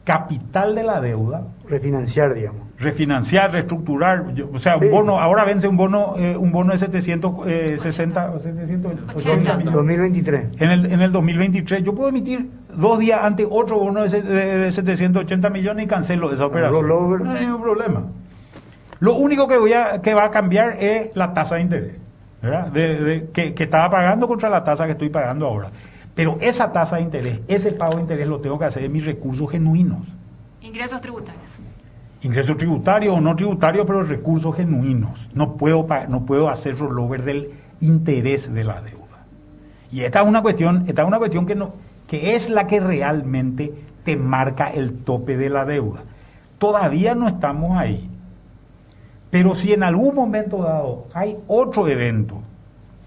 [0.04, 1.44] capital de la deuda.
[1.68, 2.63] Refinanciar, digamos.
[2.84, 4.26] Refinanciar, reestructurar.
[4.52, 9.56] o sea, un bono, ahora vence un bono, eh, un bono de 760 o 780
[9.56, 9.74] millones.
[9.74, 10.60] 2023.
[10.60, 14.72] En el, en el 2023 yo puedo emitir dos días antes otro bono de, de,
[14.72, 16.86] 780 millones y cancelo esa operación.
[16.86, 18.02] No hay ningún problema.
[19.00, 21.94] Lo único que, voy a, que va a cambiar es la tasa de interés.
[22.72, 25.70] De, que, estaba pagando contra la tasa que estoy pagando ahora.
[26.14, 29.04] Pero esa tasa de interés, ese pago de interés lo tengo que hacer de mis
[29.04, 30.06] recursos genuinos.
[30.60, 31.43] Ingresos tributarios.
[32.24, 35.30] Ingresos tributarios o no tributarios, pero recursos genuinos.
[35.34, 37.50] No puedo, no puedo hacer rollover del
[37.80, 39.04] interés de la deuda.
[39.92, 41.74] Y esta es una cuestión, esta es una cuestión que, no,
[42.08, 43.72] que es la que realmente
[44.04, 46.02] te marca el tope de la deuda.
[46.58, 48.08] Todavía no estamos ahí.
[49.30, 52.42] Pero si en algún momento dado hay otro evento,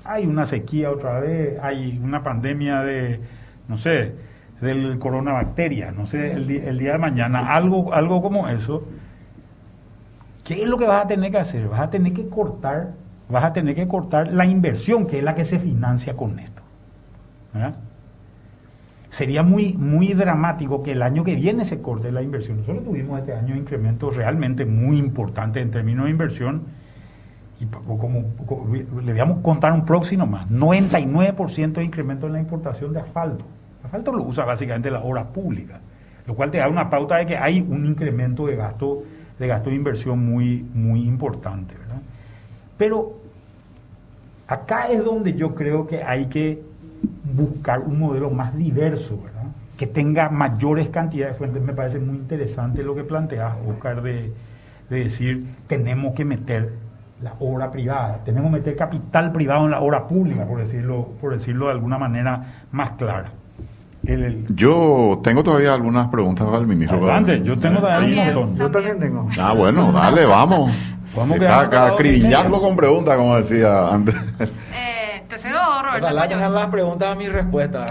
[0.04, 3.20] hay una sequía otra vez, hay una pandemia de,
[3.68, 4.14] no sé,
[4.62, 6.48] del coronabacteria, no sé, el,
[6.78, 8.84] día de mañana, algo, algo como eso,
[10.48, 11.68] ¿qué es lo que vas a tener que hacer?
[11.68, 12.94] Vas a tener que cortar,
[13.30, 16.62] vas a tener que cortar la inversión, que es la que se financia con esto.
[19.10, 22.60] sería muy, muy dramático que el año que viene se corte la inversión.
[22.60, 26.62] Nosotros tuvimos este año incrementos realmente muy importantes en términos de inversión.
[27.60, 28.24] Y como,
[29.04, 33.44] le voy a contar un próximo más, 99% de incremento en la importación de asfalto.
[33.84, 35.80] Asfalto lo usa básicamente la obra pública,
[36.26, 39.04] lo cual te da una pauta de que hay un incremento de gasto
[39.40, 41.76] de gasto de inversión muy, muy importante.
[42.78, 43.14] Pero
[44.48, 46.62] acá es donde yo creo que hay que
[47.24, 49.38] buscar un modelo más diverso, ¿verdad?
[49.78, 51.62] que tenga mayores cantidades de fuentes.
[51.62, 54.34] Me parece muy interesante lo que planteas, Oscar, de,
[54.90, 56.74] de decir, tenemos que meter
[57.22, 61.34] la obra privada, tenemos que meter capital privado en la obra pública, por decirlo, por
[61.34, 63.32] decirlo de alguna manera más clara.
[64.50, 66.98] Yo tengo todavía algunas preguntas para el ministro.
[66.98, 68.58] Adelante, yo tengo todavía un montón.
[68.58, 69.28] Yo también tengo.
[69.38, 70.72] Ah, bueno, dale, vamos.
[71.16, 74.16] Vamos a acribillarlo con preguntas, como decía antes.
[74.40, 76.06] Eh, te cedo, Roberto.
[76.06, 77.86] Ojalá tengan las preguntas a mi respuesta.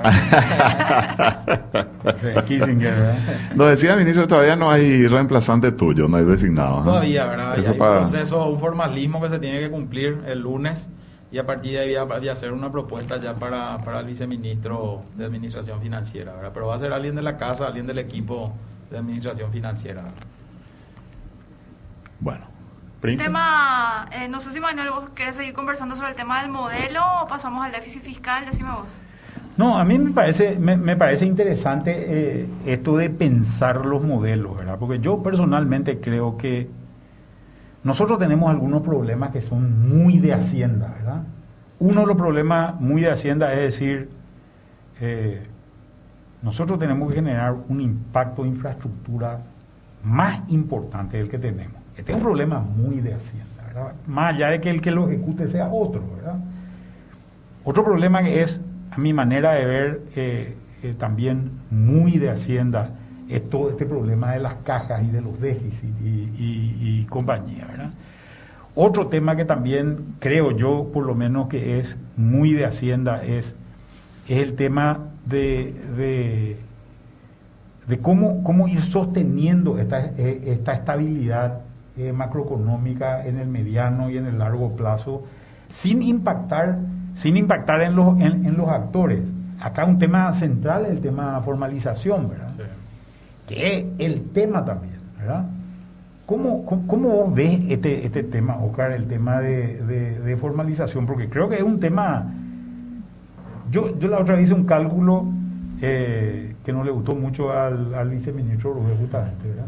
[3.54, 6.82] Nos decía el ministro que todavía no hay reemplazante tuyo, no hay designado.
[6.82, 7.52] Todavía, ¿verdad?
[7.54, 10.86] hay un proceso, un formalismo que se tiene que cumplir el lunes
[11.30, 15.02] y a partir de ahí voy a, hacer una propuesta ya para, para el viceministro
[15.16, 16.50] de Administración Financiera, ¿verdad?
[16.54, 18.52] Pero va a ser alguien de la casa, alguien del equipo
[18.90, 20.02] de Administración Financiera.
[22.20, 22.56] Bueno.
[23.00, 27.02] Tema, eh, no sé si Manuel, vos querés seguir conversando sobre el tema del modelo
[27.22, 28.88] o pasamos al déficit fiscal, decime vos.
[29.56, 34.76] No, a mí me parece, me, parece interesante eh, esto de pensar los modelos, ¿verdad?
[34.78, 36.68] Porque yo personalmente creo que
[37.86, 41.22] nosotros tenemos algunos problemas que son muy de Hacienda, ¿verdad?
[41.78, 44.10] Uno de los problemas muy de Hacienda es decir,
[45.00, 45.46] eh,
[46.42, 49.38] nosotros tenemos que generar un impacto de infraestructura
[50.02, 51.76] más importante del que tenemos.
[51.96, 53.92] Este es un problema muy de Hacienda, ¿verdad?
[54.08, 56.40] Más allá de que el que lo ejecute sea otro, ¿verdad?
[57.62, 58.60] Otro problema es,
[58.90, 62.90] a mi manera de ver, eh, eh, también muy de Hacienda,
[63.50, 67.90] todo este problema de las cajas y de los déficits y, compañía, ¿verdad?
[68.74, 73.54] Otro tema que también creo yo, por lo menos que es muy de Hacienda, es,
[74.28, 76.56] es el tema de,
[77.86, 81.60] de, cómo, cómo ir sosteniendo esta, esta estabilidad
[81.98, 85.24] eh, macroeconómica en el mediano y en el largo plazo,
[85.72, 86.76] sin impactar,
[87.14, 89.20] sin impactar en los, en, los actores.
[89.62, 92.50] Acá un tema central es el tema formalización, ¿verdad?
[93.46, 95.46] Que es el tema también, ¿verdad?
[96.26, 101.06] ¿Cómo, cómo, ves este, este tema, Oscar, el tema de, formalización?
[101.06, 102.32] Porque creo que es un tema...
[103.70, 105.26] Yo, yo la otra vez hice un cálculo
[105.80, 109.66] eh, que no le gustó mucho al, al viceministro Rubén justamente, ¿verdad?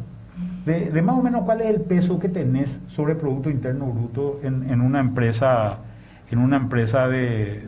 [0.65, 4.81] de, más o menos cuál es el peso que tenés sobre Producto Interno Bruto en,
[4.81, 5.79] una empresa,
[6.31, 7.63] en una empresa de,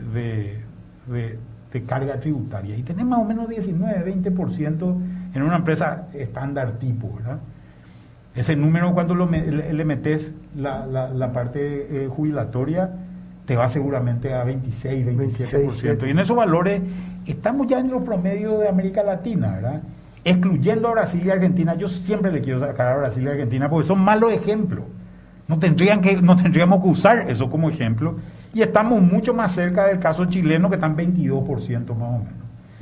[1.06, 2.76] de, carga tributaria.
[2.76, 4.94] Y tenés más o menos 19, 20%
[5.34, 7.38] en una empresa estándar tipo, ¿verdad?
[8.34, 12.90] Ese número cuando lo, le, metes la, la, parte eh, jubilatoria
[13.44, 16.06] te va seguramente a 26, 27%.
[16.06, 16.80] y en esos valores
[17.26, 19.80] estamos ya en los promedios de América Latina, ¿verdad?
[20.24, 23.88] excluyendo a Brasil y Argentina, yo siempre le quiero sacar a Brasil y Argentina porque
[23.88, 24.84] son malos ejemplos.
[25.48, 28.16] No, tendrían que, no tendríamos que usar eso como ejemplo.
[28.52, 32.32] Y estamos mucho más cerca del caso chileno, que están 22% más o menos.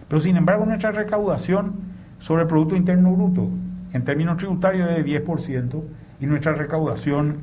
[0.09, 1.73] Pero sin embargo, nuestra recaudación
[2.19, 3.49] sobre el Producto Interno Bruto,
[3.93, 5.83] en términos tributarios, es de 10%,
[6.21, 7.39] y nuestra recaudación,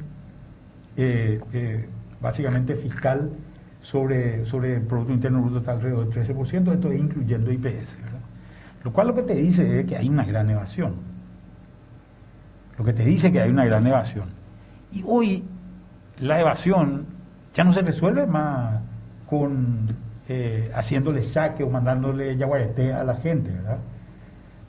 [0.97, 1.85] eh, eh,
[2.21, 3.29] básicamente fiscal,
[3.81, 7.95] sobre, sobre el Producto Interno Bruto está alrededor del 13%, esto es incluyendo IPS.
[8.83, 10.93] Lo cual lo que te dice es que hay una gran evasión.
[12.77, 14.25] Lo que te dice que hay una gran evasión.
[14.91, 15.43] Y hoy
[16.19, 17.05] la evasión
[17.53, 18.81] ya no se resuelve más
[19.27, 19.87] con
[20.27, 23.77] eh, haciéndole saque o mandándole yaguareté a la gente, ¿verdad?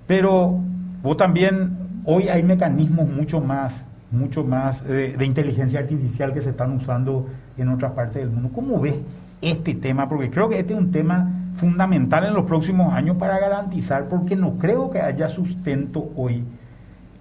[0.07, 0.61] Pero
[1.03, 3.75] vos también, hoy hay mecanismos mucho más,
[4.11, 7.27] mucho más eh, de inteligencia artificial que se están usando
[7.59, 8.51] en otras partes del mundo.
[8.55, 8.95] ¿Cómo ves
[9.41, 10.09] este tema?
[10.09, 14.37] Porque creo que este es un tema fundamental en los próximos años para garantizar, porque
[14.37, 16.45] no creo que haya sustento hoy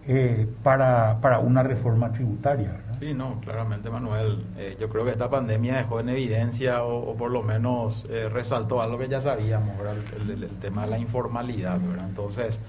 [0.08, 2.72] eh, para, para, una reforma tributaria.
[3.00, 4.38] Sí, no, claramente Manuel.
[4.58, 8.82] Eh, yo creo que esta pandemia dejó en evidencia o, por lo menos eh, resaltó
[8.82, 9.76] algo que ya sabíamos,
[10.30, 11.80] el, tema de la informalidad.
[11.80, 12.06] ¿verdad?
[12.08, 12.60] Entonces,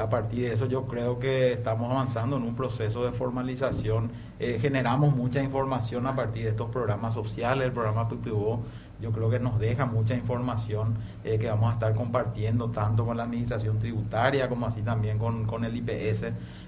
[0.00, 4.10] a partir de eso yo creo que estamos avanzando en un proceso de formalización.
[4.38, 8.60] generamos mucha información a partir de estos programas sociales, el programa Tutubo
[9.00, 10.94] yo creo que nos deja mucha información
[11.24, 15.64] eh, que vamos a estar compartiendo tanto con la administración tributaria como así también con,
[15.64, 16.26] el IPS,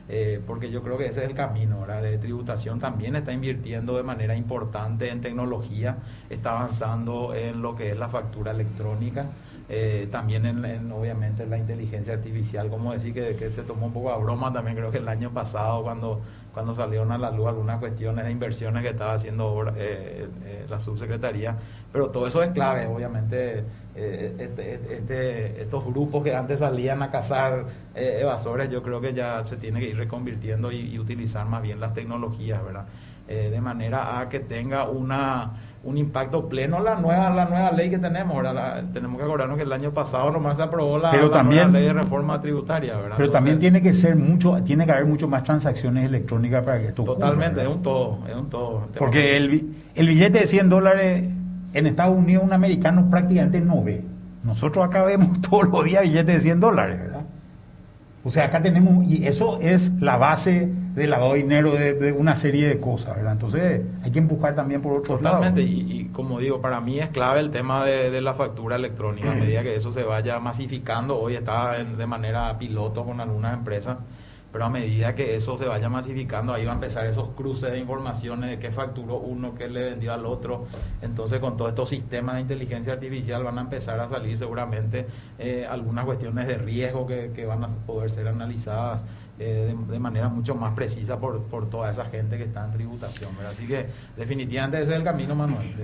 [0.09, 1.87] eh, porque yo creo que ese es el camino.
[1.87, 5.97] De tributación también está invirtiendo de manera importante en tecnología,
[6.29, 9.27] está avanzando en lo que es la factura electrónica.
[9.69, 14.17] Eh, también en, obviamente la inteligencia artificial, como decir que, se tomó un poco a
[14.17, 16.21] broma también creo que el año pasado cuando
[16.55, 19.65] cuando salieron a la luz algunas cuestiones de inversiones que estaba haciendo
[20.71, 21.57] la subsecretaría
[21.97, 23.65] pero todo eso es clave, obviamente.
[23.95, 27.65] Eh, este, este, este, estos grupos que antes salían a cazar
[27.95, 31.81] eh, evasores, yo creo que ya se tiene que ir reconvirtiendo y, utilizar más bien
[31.81, 32.85] las tecnologías, ¿verdad?
[33.29, 35.53] Eh, de manera a que tenga una
[35.87, 38.45] un impacto pleno la nueva la nueva ley que tenemos
[38.93, 42.41] tenemos que acordarnos que el año pasado nomás se aprobó la, nueva ley de reforma
[42.41, 43.15] tributaria ¿verdad?
[43.17, 46.89] pero también tiene que ser mucho tiene que haber mucho más transacciones electrónicas para que
[46.89, 51.25] esto totalmente es un todo es un todo porque el, el billete de 100 dólares
[51.77, 54.03] en Estados Unidos un americano prácticamente no ve.
[54.45, 57.16] Nosotros acá vemos todos los días billetes de 100 dólares, ¿verdad?
[58.27, 62.35] O sea, acá tenemos, y eso es la base del lavado de dinero de, una
[62.35, 63.35] serie de cosas, ¿verdad?
[63.35, 65.37] Entonces hay que empujar también por otro lado.
[65.37, 69.31] Totalmente, y, como digo, para mí es clave el tema de, la factura electrónica.
[69.31, 73.99] A medida que eso se vaya masificando, hoy está de manera piloto con algunas empresas
[74.57, 77.79] pero a medida que eso se vaya masificando, ahí va a empezar esos cruces de
[77.79, 80.67] informaciones de qué facturó uno, qué le vendió al otro.
[81.03, 85.07] Entonces, con todos estos sistemas de inteligencia artificial van a empezar a salir seguramente
[85.39, 89.05] eh, algunas cuestiones de riesgo que, que van a poder ser analizadas
[89.39, 93.31] eh, de, manera mucho más precisa por, por, toda esa gente que está en tributación.
[93.47, 93.85] Así que
[94.17, 95.75] definitivamente ese es el camino, Manuel.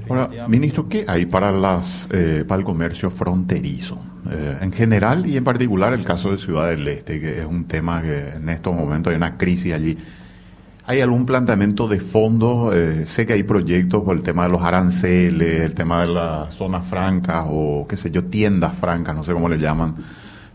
[0.48, 3.98] ministro, ¿qué hay para, las, eh, para el comercio fronterizo?
[4.30, 7.66] Eh, en general y en particular el caso de Ciudad del Este, que es un
[7.66, 9.98] tema que en estos momentos hay una crisis allí.
[10.86, 12.72] ¿Hay algún planteamiento de fondo?
[13.04, 16.86] sé que hay proyectos por el tema de los aranceles, el tema de las zonas
[16.86, 19.94] francas o qué sé yo, tiendas francas, no sé cómo le llaman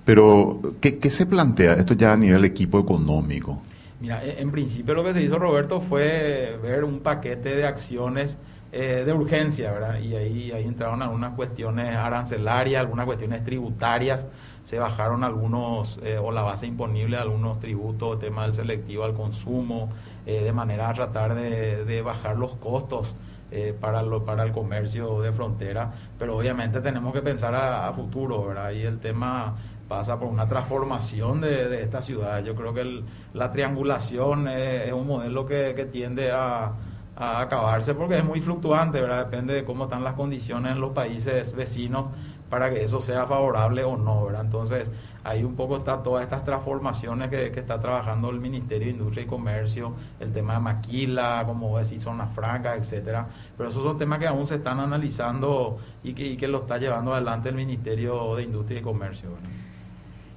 [0.07, 3.61] pero, ¿qué, se plantea esto ya a nivel equipo económico?
[3.99, 8.37] Mira, en principio lo que se hizo, Roberto, fue ver un paquete de acciones
[8.71, 9.99] eh, de urgencia, ¿verdad?
[9.99, 14.25] Y ahí, ahí entraron algunas cuestiones arancelarias, algunas cuestiones tributarias,
[14.63, 19.13] se bajaron algunos, eh, o la base imponible de algunos tributos, tema del selectivo al
[19.13, 19.89] consumo,
[20.25, 23.13] eh, de manera a tratar de, bajar los costos
[23.51, 28.45] eh, para, lo, para el comercio de frontera, pero obviamente tenemos que pensar a, futuro,
[28.45, 28.71] ¿verdad?
[28.71, 29.53] Y el tema
[29.87, 32.43] pasa por una transformación de, esta ciudad.
[32.43, 36.71] Yo creo que la triangulación es, un modelo que, tiende a,
[37.15, 39.25] a, acabarse porque es muy fluctuante, ¿verdad?
[39.25, 42.07] Depende de cómo están las condiciones en los países vecinos
[42.49, 44.45] para que eso sea favorable o no, ¿verdad?
[44.45, 44.89] Entonces,
[45.27, 49.27] ahí un poco está todas estas transformaciones que, está trabajando el Ministerio de Industria y
[49.27, 53.27] Comercio, el tema de maquila, como decir, zonas francas, etcétera.
[53.57, 57.13] Pero esos son temas que aún se están analizando y que, que lo está llevando
[57.13, 59.31] adelante el Ministerio de Industria y Comercio.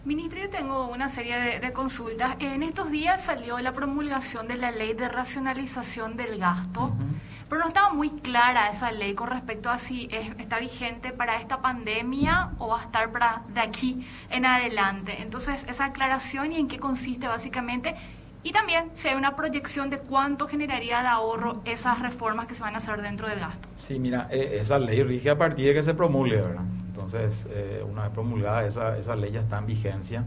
[0.05, 2.37] Ministro, yo tengo una serie de, consultas.
[2.39, 6.91] En estos días salió la promulgación de la ley de racionalización del gasto.
[7.51, 11.61] Pero no estaba muy clara esa ley con respecto a si está vigente para esta
[11.61, 15.21] pandemia o va a estar para de aquí en adelante.
[15.21, 17.95] Entonces, esa aclaración y en qué consiste básicamente.
[18.43, 22.63] Y también si hay una proyección de cuánto generaría de ahorro esas reformas que se
[22.63, 23.69] van a hacer dentro del gasto.
[23.87, 26.65] Sí, mira, eh, esa ley rige a partir de que se promulgue, ¿verdad?
[27.13, 30.25] Entonces, eh, una vez promulgada, esa, esa ley ya está en vigencia.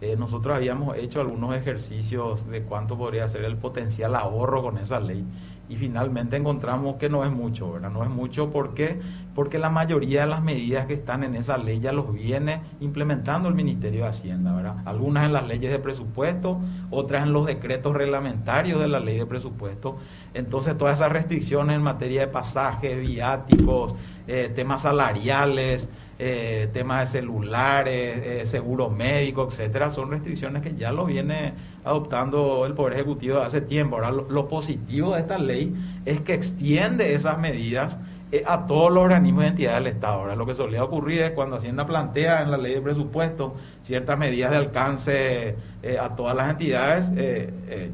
[0.00, 4.98] Eh, nosotros habíamos hecho algunos ejercicios de cuánto podría ser el potencial ahorro con esa
[4.98, 5.24] ley
[5.68, 7.90] y finalmente encontramos que no es mucho, ¿verdad?
[7.90, 9.00] No es mucho porque
[9.34, 13.48] porque la mayoría de las medidas que están en esa ley ya los viene implementando
[13.48, 14.76] el Ministerio de Hacienda, ¿verdad?
[14.84, 16.60] Algunas en las leyes de presupuesto,
[16.90, 19.98] otras en los decretos reglamentarios de la ley de presupuesto.
[20.34, 23.94] Entonces todas esas restricciones en materia de pasajes, viáticos,
[24.28, 30.92] eh, temas salariales, eh, temas de celulares, eh, seguro médico, etcétera, son restricciones que ya
[30.92, 31.54] lo viene
[31.84, 33.96] adoptando el Poder Ejecutivo hace tiempo.
[33.96, 37.96] Ahora, lo, positivo de esta ley es que extiende esas medidas
[38.30, 40.20] eh, a todos los organismos de entidades del Estado.
[40.20, 44.16] Ahora, lo que solía ocurrir es cuando Hacienda plantea en la ley de presupuesto ciertas
[44.16, 45.56] medidas de alcance
[46.00, 47.12] a todas las entidades,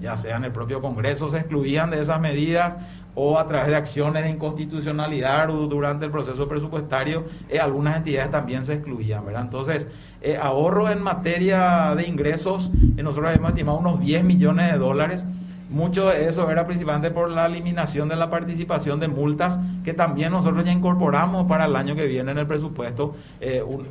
[0.00, 2.76] ya sea en el propio Congreso, se excluían de esas medidas
[3.14, 8.64] o a través de acciones de inconstitucionalidad durante el proceso presupuestario, eh, algunas entidades también
[8.64, 9.42] se excluían, ¿verdad?
[9.42, 9.88] Entonces,
[10.22, 15.24] eh, ahorro en materia de ingresos, eh, nosotros hemos estimado unos 10 millones de dólares.
[15.70, 20.32] Mucho de eso era principalmente por la eliminación de la participación de multas, que también
[20.32, 23.14] nosotros ya incorporamos para el año que viene en el presupuesto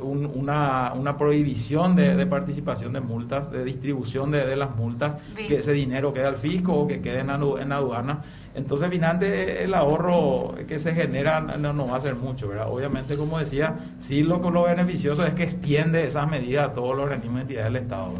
[0.02, 6.12] una, una, prohibición de, participación de multas, de distribución de, las multas, que ese dinero
[6.12, 8.18] quede al fisco o que quede en, en aduana.
[8.54, 12.68] Entonces, finalmente, el ahorro que se genera no, va a ser mucho, ¿verdad?
[12.68, 17.04] Obviamente, como decía, sí lo, lo beneficioso es que extiende esas medidas a todos los
[17.04, 18.12] organismos y entidades del Estado,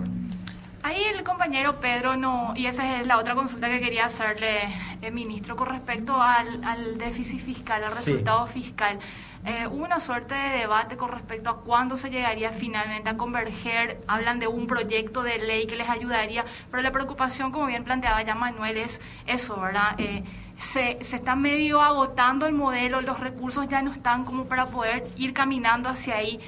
[0.82, 4.60] Ahí el compañero Pedro no, y esa es la otra consulta que quería hacerle,
[5.02, 8.98] eh, ministro, con respecto al, déficit fiscal, al resultado fiscal.
[9.44, 14.00] Eh, hubo una suerte de debate con respecto a cuándo se llegaría finalmente a converger.
[14.06, 18.22] Hablan de un proyecto de ley que les ayudaría, pero la preocupación, como bien planteaba
[18.22, 19.96] ya Manuel, es eso, ¿verdad?
[19.98, 20.24] Eh,
[20.56, 25.06] se, se está medio agotando el modelo, los recursos ya no están como para poder
[25.16, 26.40] ir caminando hacia ahí.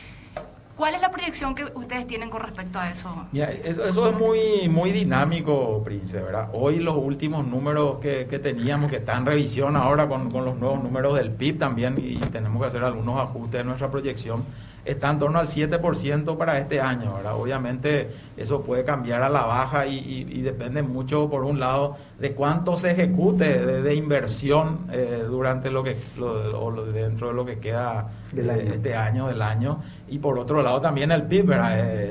[0.82, 3.08] ¿Cuál es la proyección que ustedes tienen con respecto a eso?
[3.32, 6.50] eso, es muy, muy dinámico, Prince, ¿verdad?
[6.54, 11.16] Hoy los últimos números que, teníamos, que están en revisión ahora con, los nuevos números
[11.16, 14.42] del PIB también, y tenemos que hacer algunos ajustes de nuestra proyección,
[14.84, 17.36] está en torno al 7% para este año, ¿verdad?
[17.36, 22.76] Obviamente eso puede cambiar a la baja y, depende mucho, por un lado, de cuánto
[22.76, 28.74] se ejecute de, inversión eh, durante lo que, o dentro de lo que queda de
[28.74, 29.78] este año, del año
[30.12, 31.52] y por otro lado también el PIB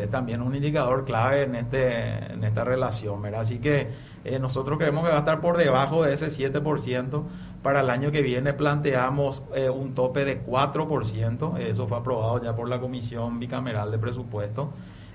[0.01, 3.21] es también un indicador clave en, este, en esta relación.
[3.21, 3.41] ¿verdad?
[3.41, 3.89] Así que
[4.25, 7.23] eh, nosotros creemos que va a estar por debajo de ese 7%.
[7.61, 11.59] Para el año que viene planteamos eh, un tope de 4%.
[11.59, 14.71] Eso fue aprobado ya por la Comisión Bicameral de Presupuesto.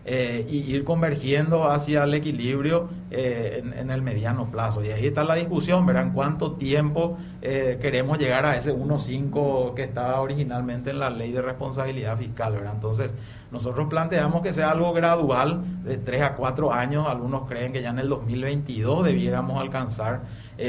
[0.09, 4.85] Eh, y ir convergiendo hacia el equilibrio eh, en, el mediano plazo.
[4.85, 9.83] Y ahí está la discusión, verán cuánto tiempo eh, queremos llegar a ese 1.5 que
[9.83, 12.53] estaba originalmente en la ley de responsabilidad fiscal.
[12.53, 12.75] ¿verdad?
[12.77, 13.13] Entonces,
[13.51, 17.91] nosotros planteamos que sea algo gradual, de 3 a 4 años, algunos creen que ya
[17.91, 20.21] en el 2022 debiéramos alcanzar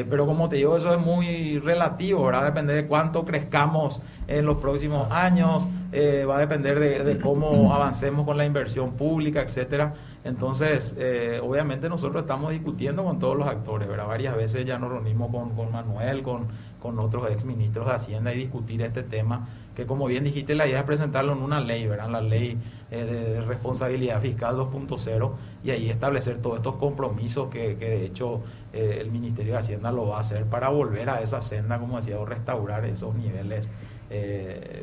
[0.10, 2.44] pero como te digo, eso es muy relativo, ¿verdad?
[2.44, 8.26] Depende de cuánto crezcamos en los próximos años, eh, va a depender de, cómo avancemos
[8.26, 9.94] con la inversión pública, etcétera.
[10.24, 14.08] Entonces, eh, obviamente nosotros estamos discutiendo con todos los actores, ¿verdad?
[14.08, 16.48] Varias veces ya nos reunimos con, con Manuel, con,
[16.82, 20.80] con otros exministros de Hacienda y discutir este tema, que como bien dijiste, la idea
[20.80, 22.10] es presentarlo en una ley, ¿verdad?
[22.10, 22.58] La ley
[22.90, 25.32] de responsabilidad fiscal 2.0
[25.64, 28.42] y ahí establecer todos estos compromisos que, que de hecho
[28.74, 31.98] eh, el Ministerio de Hacienda lo va a hacer para volver a esa senda, como
[31.98, 33.68] decía, o restaurar esos niveles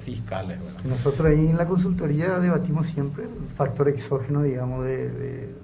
[0.05, 0.59] fiscales.
[0.85, 5.55] Nosotros ahí en la consultoría debatimos siempre el factor exógeno, digamos, de,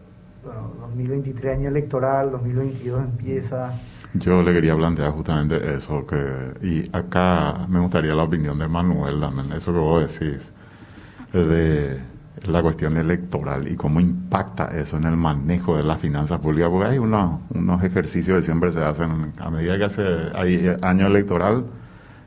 [0.42, 3.72] 2023 año electoral, 2022 empieza.
[4.14, 9.20] Yo le quería plantear justamente eso, que y acá me gustaría la opinión de Manuel
[9.20, 10.50] también, eso que vos decís,
[11.32, 12.00] de
[12.46, 16.88] la cuestión electoral y cómo impacta eso en el manejo de las finanzas públicas, porque
[16.88, 20.02] hay unos, unos ejercicios que siempre se hacen a medida que hace,
[20.34, 21.64] hay año electoral,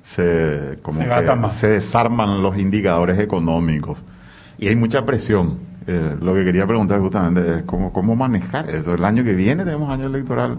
[0.04, 4.04] se, como se, desarman los indicadores económicos
[4.58, 5.60] y hay mucha presión.
[5.86, 8.94] Eh, lo que quería preguntar justamente es cómo, cómo manejar eso.
[8.94, 10.58] El año que viene tenemos año electoral,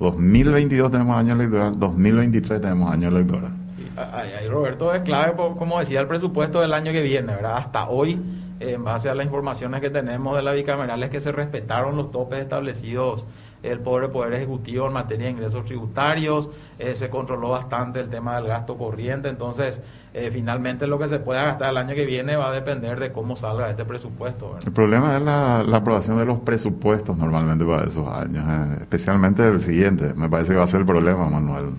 [0.00, 3.52] 2022 tenemos año electoral, 2023 tenemos año electoral.
[3.96, 7.56] ahí, Roberto, es clave, como decía, el presupuesto del año que viene, ¿verdad?
[7.56, 8.20] Hasta hoy
[8.60, 12.10] en base a las informaciones que tenemos de la bicameral, es que se respetaron los
[12.10, 13.24] topes establecidos
[13.62, 18.36] el poder, poder ejecutivo en materia de ingresos tributarios, eh, se controló bastante el tema
[18.36, 19.80] del gasto corriente, entonces
[20.14, 23.12] eh, finalmente lo que se pueda gastar el año que viene va a depender de
[23.12, 24.56] cómo salga este presupuesto.
[24.64, 29.60] El problema es la, aprobación de los presupuestos normalmente para esos años, eh, especialmente el
[29.60, 31.70] siguiente, me parece que va a ser el problema, Manuel.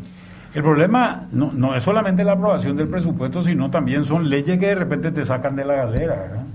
[0.53, 4.67] El problema no, no es solamente la aprobación del presupuesto, sino también son leyes que
[4.67, 6.15] de repente te sacan de la galera.
[6.15, 6.46] ¿verdad?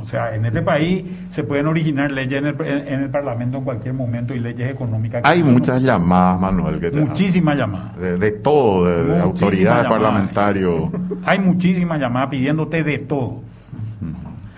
[0.00, 3.64] O sea, en este país se pueden originar leyes en el, en el Parlamento en
[3.64, 5.22] cualquier momento y leyes económicas.
[5.24, 6.80] Hay muchas llamadas, Manuel.
[6.80, 7.98] Que muchísimas llamadas.
[7.98, 10.90] De, todo, de, autoridades parlamentarios.
[11.24, 13.42] Hay muchísimas llamadas pidiéndote de todo.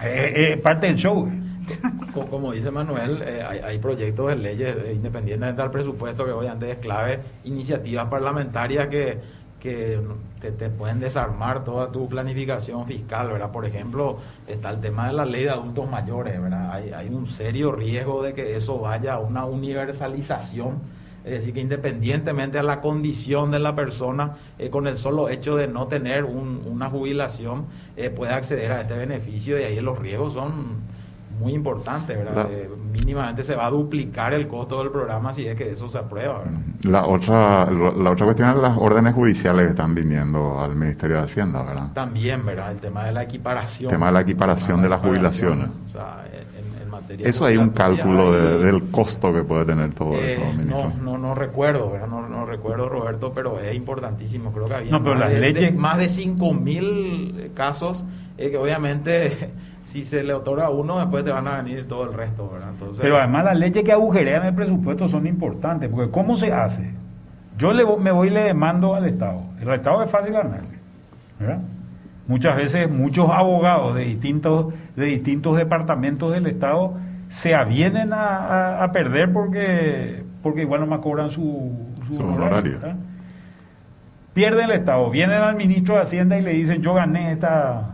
[0.02, 1.28] Es parte del show.
[2.30, 7.20] Como dice Manuel, eh, hay, proyectos de leyes independientemente del presupuesto que obviamente es clave,
[7.44, 9.18] iniciativas parlamentarias que
[9.62, 9.96] que
[10.40, 13.52] te, pueden desarmar toda tu planificación fiscal, ¿verdad?
[13.52, 16.72] Por ejemplo, está el tema de la ley de adultos mayores, ¿verdad?
[16.72, 20.80] Hay, un serio riesgo de que eso vaya a una universalización,
[21.24, 25.54] es decir, que independientemente de la condición de la persona, eh, con el solo hecho
[25.54, 30.91] de no tener una jubilación, eh, acceder a este beneficio y ahí los riesgos son
[31.38, 32.48] muy importante, ¿verdad?
[32.50, 35.98] Eh, mínimamente se va a duplicar el costo del programa si es que eso se
[35.98, 36.60] aprueba, ¿verdad?
[36.84, 41.22] La otra, la otra cuestión es las órdenes judiciales que están viniendo al Ministerio de
[41.22, 41.88] Hacienda, ¿verdad?
[41.94, 42.72] También, ¿verdad?
[42.72, 43.90] El tema de la equiparación.
[43.90, 45.68] El tema de la equiparación de, las jubilaciones.
[45.86, 46.24] O sea,
[46.82, 50.92] en, materia eso hay un cálculo del costo que puede tener todo eh, eso, ministro.
[50.98, 52.08] No, no, no recuerdo, ¿verdad?
[52.08, 54.52] No, no, recuerdo, Roberto, pero es importantísimo.
[54.52, 55.74] Creo que había no, pero más, de, leyes...
[55.74, 58.02] más de 5.000 casos
[58.38, 59.50] eh, que obviamente
[59.92, 62.70] si se le otorga a uno, después te van a venir todo el resto, ¿verdad?
[62.70, 66.92] Entonces, Pero además las leyes que agujerean el presupuesto son importantes, porque ¿cómo se hace?
[67.58, 69.42] Yo le, me voy y le demando al Estado.
[69.60, 70.62] El Estado es fácil ganar,
[71.38, 71.58] ¿verdad?
[72.26, 76.94] Muchas veces muchos abogados de distintos, de distintos departamentos del Estado
[77.28, 81.70] se avienen a, perder porque, porque igual no más cobran su,
[82.08, 82.78] su, honorario.
[84.32, 87.90] Pierden el Estado, vienen al ministro de Hacienda y le dicen yo gané esta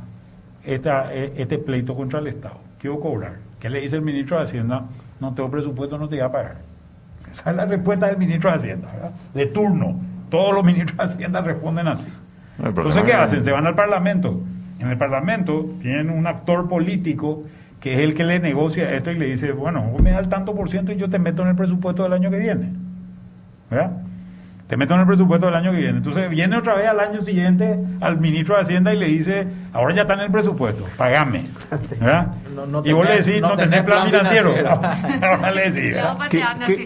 [0.75, 2.57] esta, e, este pleito contra el Estado.
[2.79, 3.33] Quiero cobrar.
[3.59, 4.85] ¿Qué le dice el ministro de Hacienda?
[5.21, 6.57] No tengo presupuesto, no te voy a pagar.
[7.33, 9.11] Esa es la respuesta del ministro de Hacienda, ¿verdad?
[9.35, 9.99] De turno.
[10.31, 12.07] Todos los ministros de Hacienda responden así.
[12.62, 13.45] Entonces, ¿qué hacen?
[13.45, 14.41] Se van al Parlamento.
[14.79, 17.45] En el Parlamento tienen un actor político
[17.81, 20.29] que es el que le negocia esto y le dice, bueno, vos me das el
[20.29, 22.73] tanto por ciento y yo te meto en el presupuesto del año que viene.
[23.71, 23.93] ¿Verdad?
[24.69, 25.99] te meto en el presupuesto del año que viene.
[25.99, 29.95] Entonces viene otra vez al año siguiente al ministro de Hacienda y le dice, ahora
[29.95, 31.45] ya está en el presupuesto, pagame.
[32.85, 34.55] y vos le decís, no, tenés plan, financiero.
[35.23, 35.97] ahora le decís,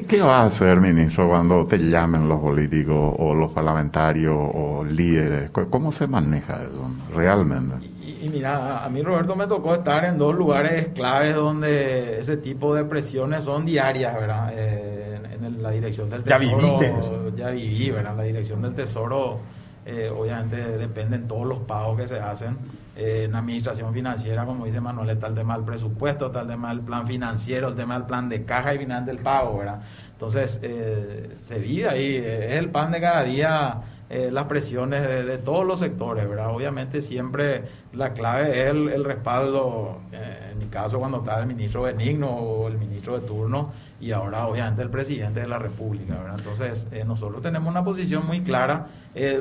[0.08, 5.50] ¿Qué, va a hacer, ministro, cuando te llamen los políticos o los parlamentarios o líderes?
[5.50, 7.92] ¿Cómo se maneja eso realmente?
[8.22, 12.74] Y, mira, a mí Roberto me tocó estar en dos lugares claves donde ese tipo
[12.74, 14.52] de presiones son diarias, ¿verdad?
[14.54, 17.30] Eh, en, la dirección del Tesoro.
[17.30, 18.16] Ya Ya viví, ¿verdad?
[18.16, 19.40] La dirección del Tesoro,
[19.86, 22.56] eh, obviamente dependen todos los pagos que se hacen.
[22.96, 26.68] Eh, en administración financiera, como dice Manuel, está el tema del presupuesto, está el tema
[26.70, 29.80] del plan financiero, el tema del plan de caja y final del pago, ¿verdad?
[30.12, 30.60] Entonces,
[31.42, 33.82] se vive ahí, es el pan de cada día
[34.14, 36.54] eh, las presiones de, todos los sectores, ¿verdad?
[36.54, 37.62] Obviamente siempre
[37.94, 42.68] la clave es el, respaldo, eh, en mi caso cuando estaba el ministro Benigno o
[42.68, 43.72] el ministro de turno
[44.02, 46.34] y ahora obviamente el presidente de la República, ¿verdad?
[46.36, 48.88] Entonces eh, nosotros tenemos una posición muy clara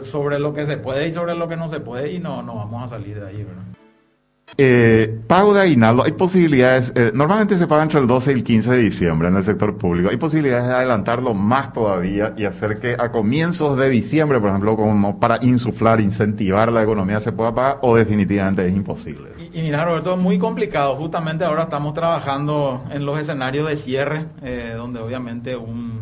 [0.04, 2.56] sobre lo que se puede y sobre lo que no se puede y no, no
[2.56, 3.64] vamos a salir de ahí, ¿verdad?
[4.58, 8.44] Eh, pago de aguinaldo, hay posibilidades, eh, normalmente se paga entre el 12 y el
[8.44, 12.80] 15 de diciembre en el sector público, hay posibilidades de adelantarlo más todavía y hacer
[12.80, 17.56] que a comienzos de diciembre, por ejemplo, como para insuflar, incentivar la economía se pueda
[17.56, 19.31] pagar o definitivamente es imposible.
[19.54, 24.28] Y, mira, Roberto, es muy complicado, justamente ahora estamos trabajando en los escenarios de cierre,
[24.42, 26.00] eh, donde obviamente un,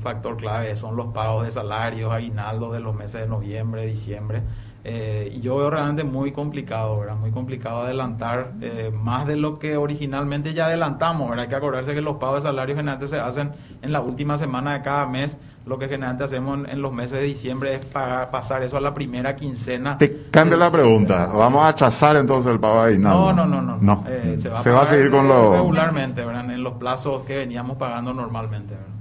[0.00, 4.42] factor clave son los pagos de salarios, aguinaldos de los meses de noviembre, diciembre.
[4.84, 7.16] Eh, y yo veo realmente muy complicado, ¿verdad?
[7.16, 11.44] Muy complicado adelantar eh, más de lo que originalmente ya adelantamos, ¿verdad?
[11.44, 14.74] Hay que acordarse que los pagos de salarios generalmente se hacen en la última semana
[14.74, 15.38] de cada mes.
[15.66, 19.34] Lo que generalmente hacemos en, los meses de diciembre es pasar eso a la primera
[19.34, 19.96] quincena.
[19.96, 21.26] Te cambio la pregunta.
[21.26, 23.62] ¿Vamos a atrasar entonces el pago de No, no, no.
[23.62, 24.04] no, no.
[24.06, 25.54] Eh, se va, a, seguir con lo...
[25.54, 26.50] regularmente, ¿verdad?
[26.50, 28.94] En los plazos que veníamos pagando normalmente, ¿verdad?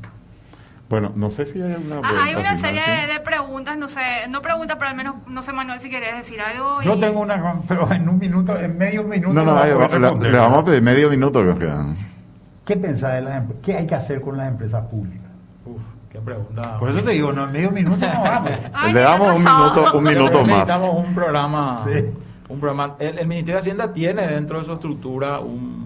[0.93, 1.97] Bueno, no sé si hay una.
[2.03, 3.99] Ah, hay una serie de, preguntas, no sé,
[4.29, 6.83] no preguntas, pero al menos, no sé, Manuel, si quieres decir algo.
[6.83, 9.33] Yo tengo una, pero en un minuto, en medio minuto.
[9.33, 11.95] No, no, le, vamos a pedir medio minuto que quedan.
[12.63, 13.63] ¿Qué pensás de las empresas?
[13.65, 15.22] ¿Qué hay que hacer con las empresas públicas?
[16.13, 16.77] Uf, qué pregunta.
[16.77, 18.51] Por eso te digo, no, en medio minuto no vamos.
[18.93, 20.47] le damos un minuto, un minuto más.
[20.47, 21.85] Necesitamos un programa.
[21.85, 22.05] Sí.
[22.49, 22.95] Un programa.
[22.99, 25.83] El, el Ministerio de Hacienda tiene dentro de su estructura un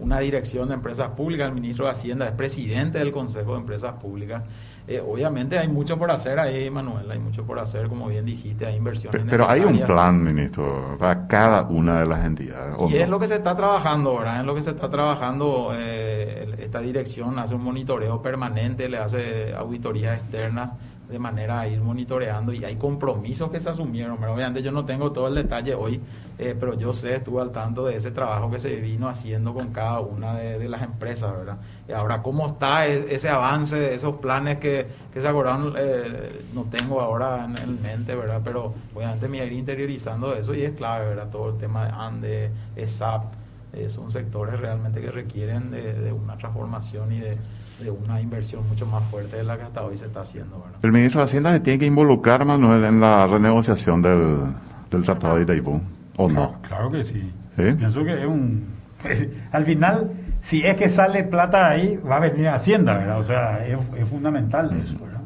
[0.00, 3.94] una dirección de empresas públicas, el ministro de Hacienda es presidente del Consejo de Empresas
[3.94, 4.44] Públicas.
[4.90, 8.64] Eh, obviamente hay mucho por hacer ahí, Manuel, hay mucho por hacer, como bien dijiste,
[8.64, 9.20] hay inversiones.
[9.20, 12.74] Pero, pero hay un plan, ministro, para cada una de las entidades.
[12.88, 14.40] Y es lo que se está trabajando, ¿verdad?
[14.40, 15.72] Es lo que se está trabajando.
[15.74, 20.72] Eh, esta dirección hace un monitoreo permanente, le hace auditorías externas
[21.06, 24.16] de manera a ir monitoreando y hay compromisos que se asumieron.
[24.18, 26.00] Pero obviamente yo no tengo todo el detalle hoy,
[26.38, 29.72] eh, pero yo sé, estuve al tanto de ese trabajo que se vino haciendo con
[29.72, 31.56] cada una de, las empresas, ¿verdad?
[31.88, 35.74] Y ahora, ¿cómo está e, ese avance de esos planes que, que se acordaron?
[35.76, 38.40] Eh, no tengo ahora en, en, mente, ¿verdad?
[38.44, 41.28] Pero obviamente me iré interiorizando eso y es clave, ¿verdad?
[41.30, 43.24] Todo el tema de ANDE, ESAP,
[43.72, 47.36] eh, son sectores realmente que requieren de una transformación y de
[47.78, 50.64] de una inversión mucho más fuerte de la que hasta hoy se está haciendo.
[50.82, 54.38] El ministro de Hacienda se tiene que involucrar, Manuel, en la renegociación del,
[54.90, 55.80] del Tratado de Itaipú,
[56.18, 56.60] ¿o no?
[56.62, 57.32] Claro, que sí.
[57.56, 58.66] Pienso que es un...
[59.52, 60.10] al final,
[60.42, 63.20] si es que sale plata ahí, va a venir Hacienda, ¿verdad?
[63.20, 65.20] O sea, es, fundamental eso, ¿verdad?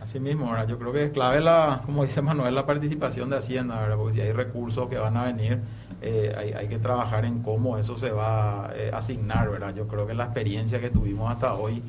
[0.00, 0.66] Así mismo, ¿verdad?
[0.66, 3.96] Yo creo que es clave, la, como dice Manuel, la participación de Hacienda, ¿verdad?
[3.96, 5.60] Porque si hay recursos que van a venir
[6.00, 9.74] eh, hay, hay, que trabajar en cómo eso se va eh, a asignar, ¿verdad?
[9.74, 11.82] Yo creo que la experiencia que tuvimos hasta hoy,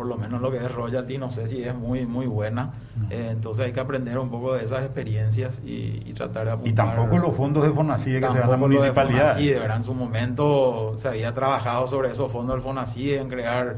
[0.00, 2.70] por lo menos lo que es royalty, no sé si es muy muy buena.
[3.10, 6.72] Eh, entonces hay que aprender un poco de esas experiencias y, tratar de apuntar.
[6.72, 9.36] Y tampoco los fondos de FONACIDE que se dan a municipalidad.
[9.36, 9.76] ¿verdad?
[9.76, 13.76] En su momento se había trabajado sobre esos fondos del FONACIDE, en crear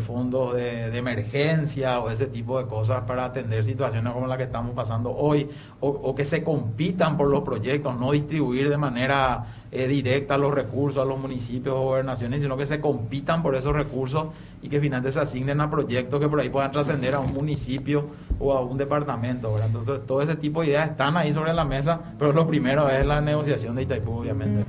[0.00, 4.44] fondos de, de, emergencia o ese tipo de cosas para atender situaciones como la que
[4.44, 5.50] estamos pasando hoy,
[5.80, 10.54] o, o que se compitan por los proyectos, no distribuir de manera eh, directa los
[10.54, 14.28] recursos a los municipios o gobernaciones, sino que se compitan por esos recursos
[14.62, 18.06] y que finalmente se asignen a proyectos que por ahí puedan trascender a un municipio
[18.38, 19.56] o a un departamento.
[19.62, 23.06] Entonces, todo ese tipo de ideas están ahí sobre la mesa, pero lo primero es
[23.06, 24.64] la negociación de Itaipú, obviamente.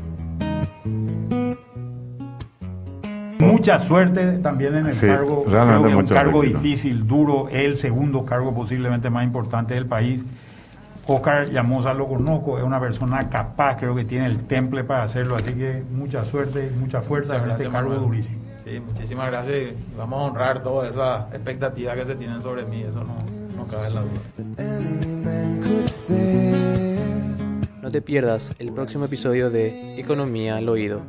[3.39, 8.53] Mucha suerte también en el cargo, creo que un cargo difícil, duro, el segundo cargo
[8.53, 10.25] posiblemente más importante del país.
[11.07, 15.35] Oscar Llamosa lo conozco, es una persona capaz, creo que tiene el temple para hacerlo,
[15.35, 18.48] así que mucha suerte mucha fuerza en este cargo durísimo.
[18.69, 23.03] Sí, muchísimas gracias vamos a honrar todas esas expectativas que se tienen sobre mí, eso
[23.03, 23.15] no,
[23.55, 24.21] no cabe la duda.
[27.81, 31.01] No te pierdas el próximo episodio de Economía al Oído.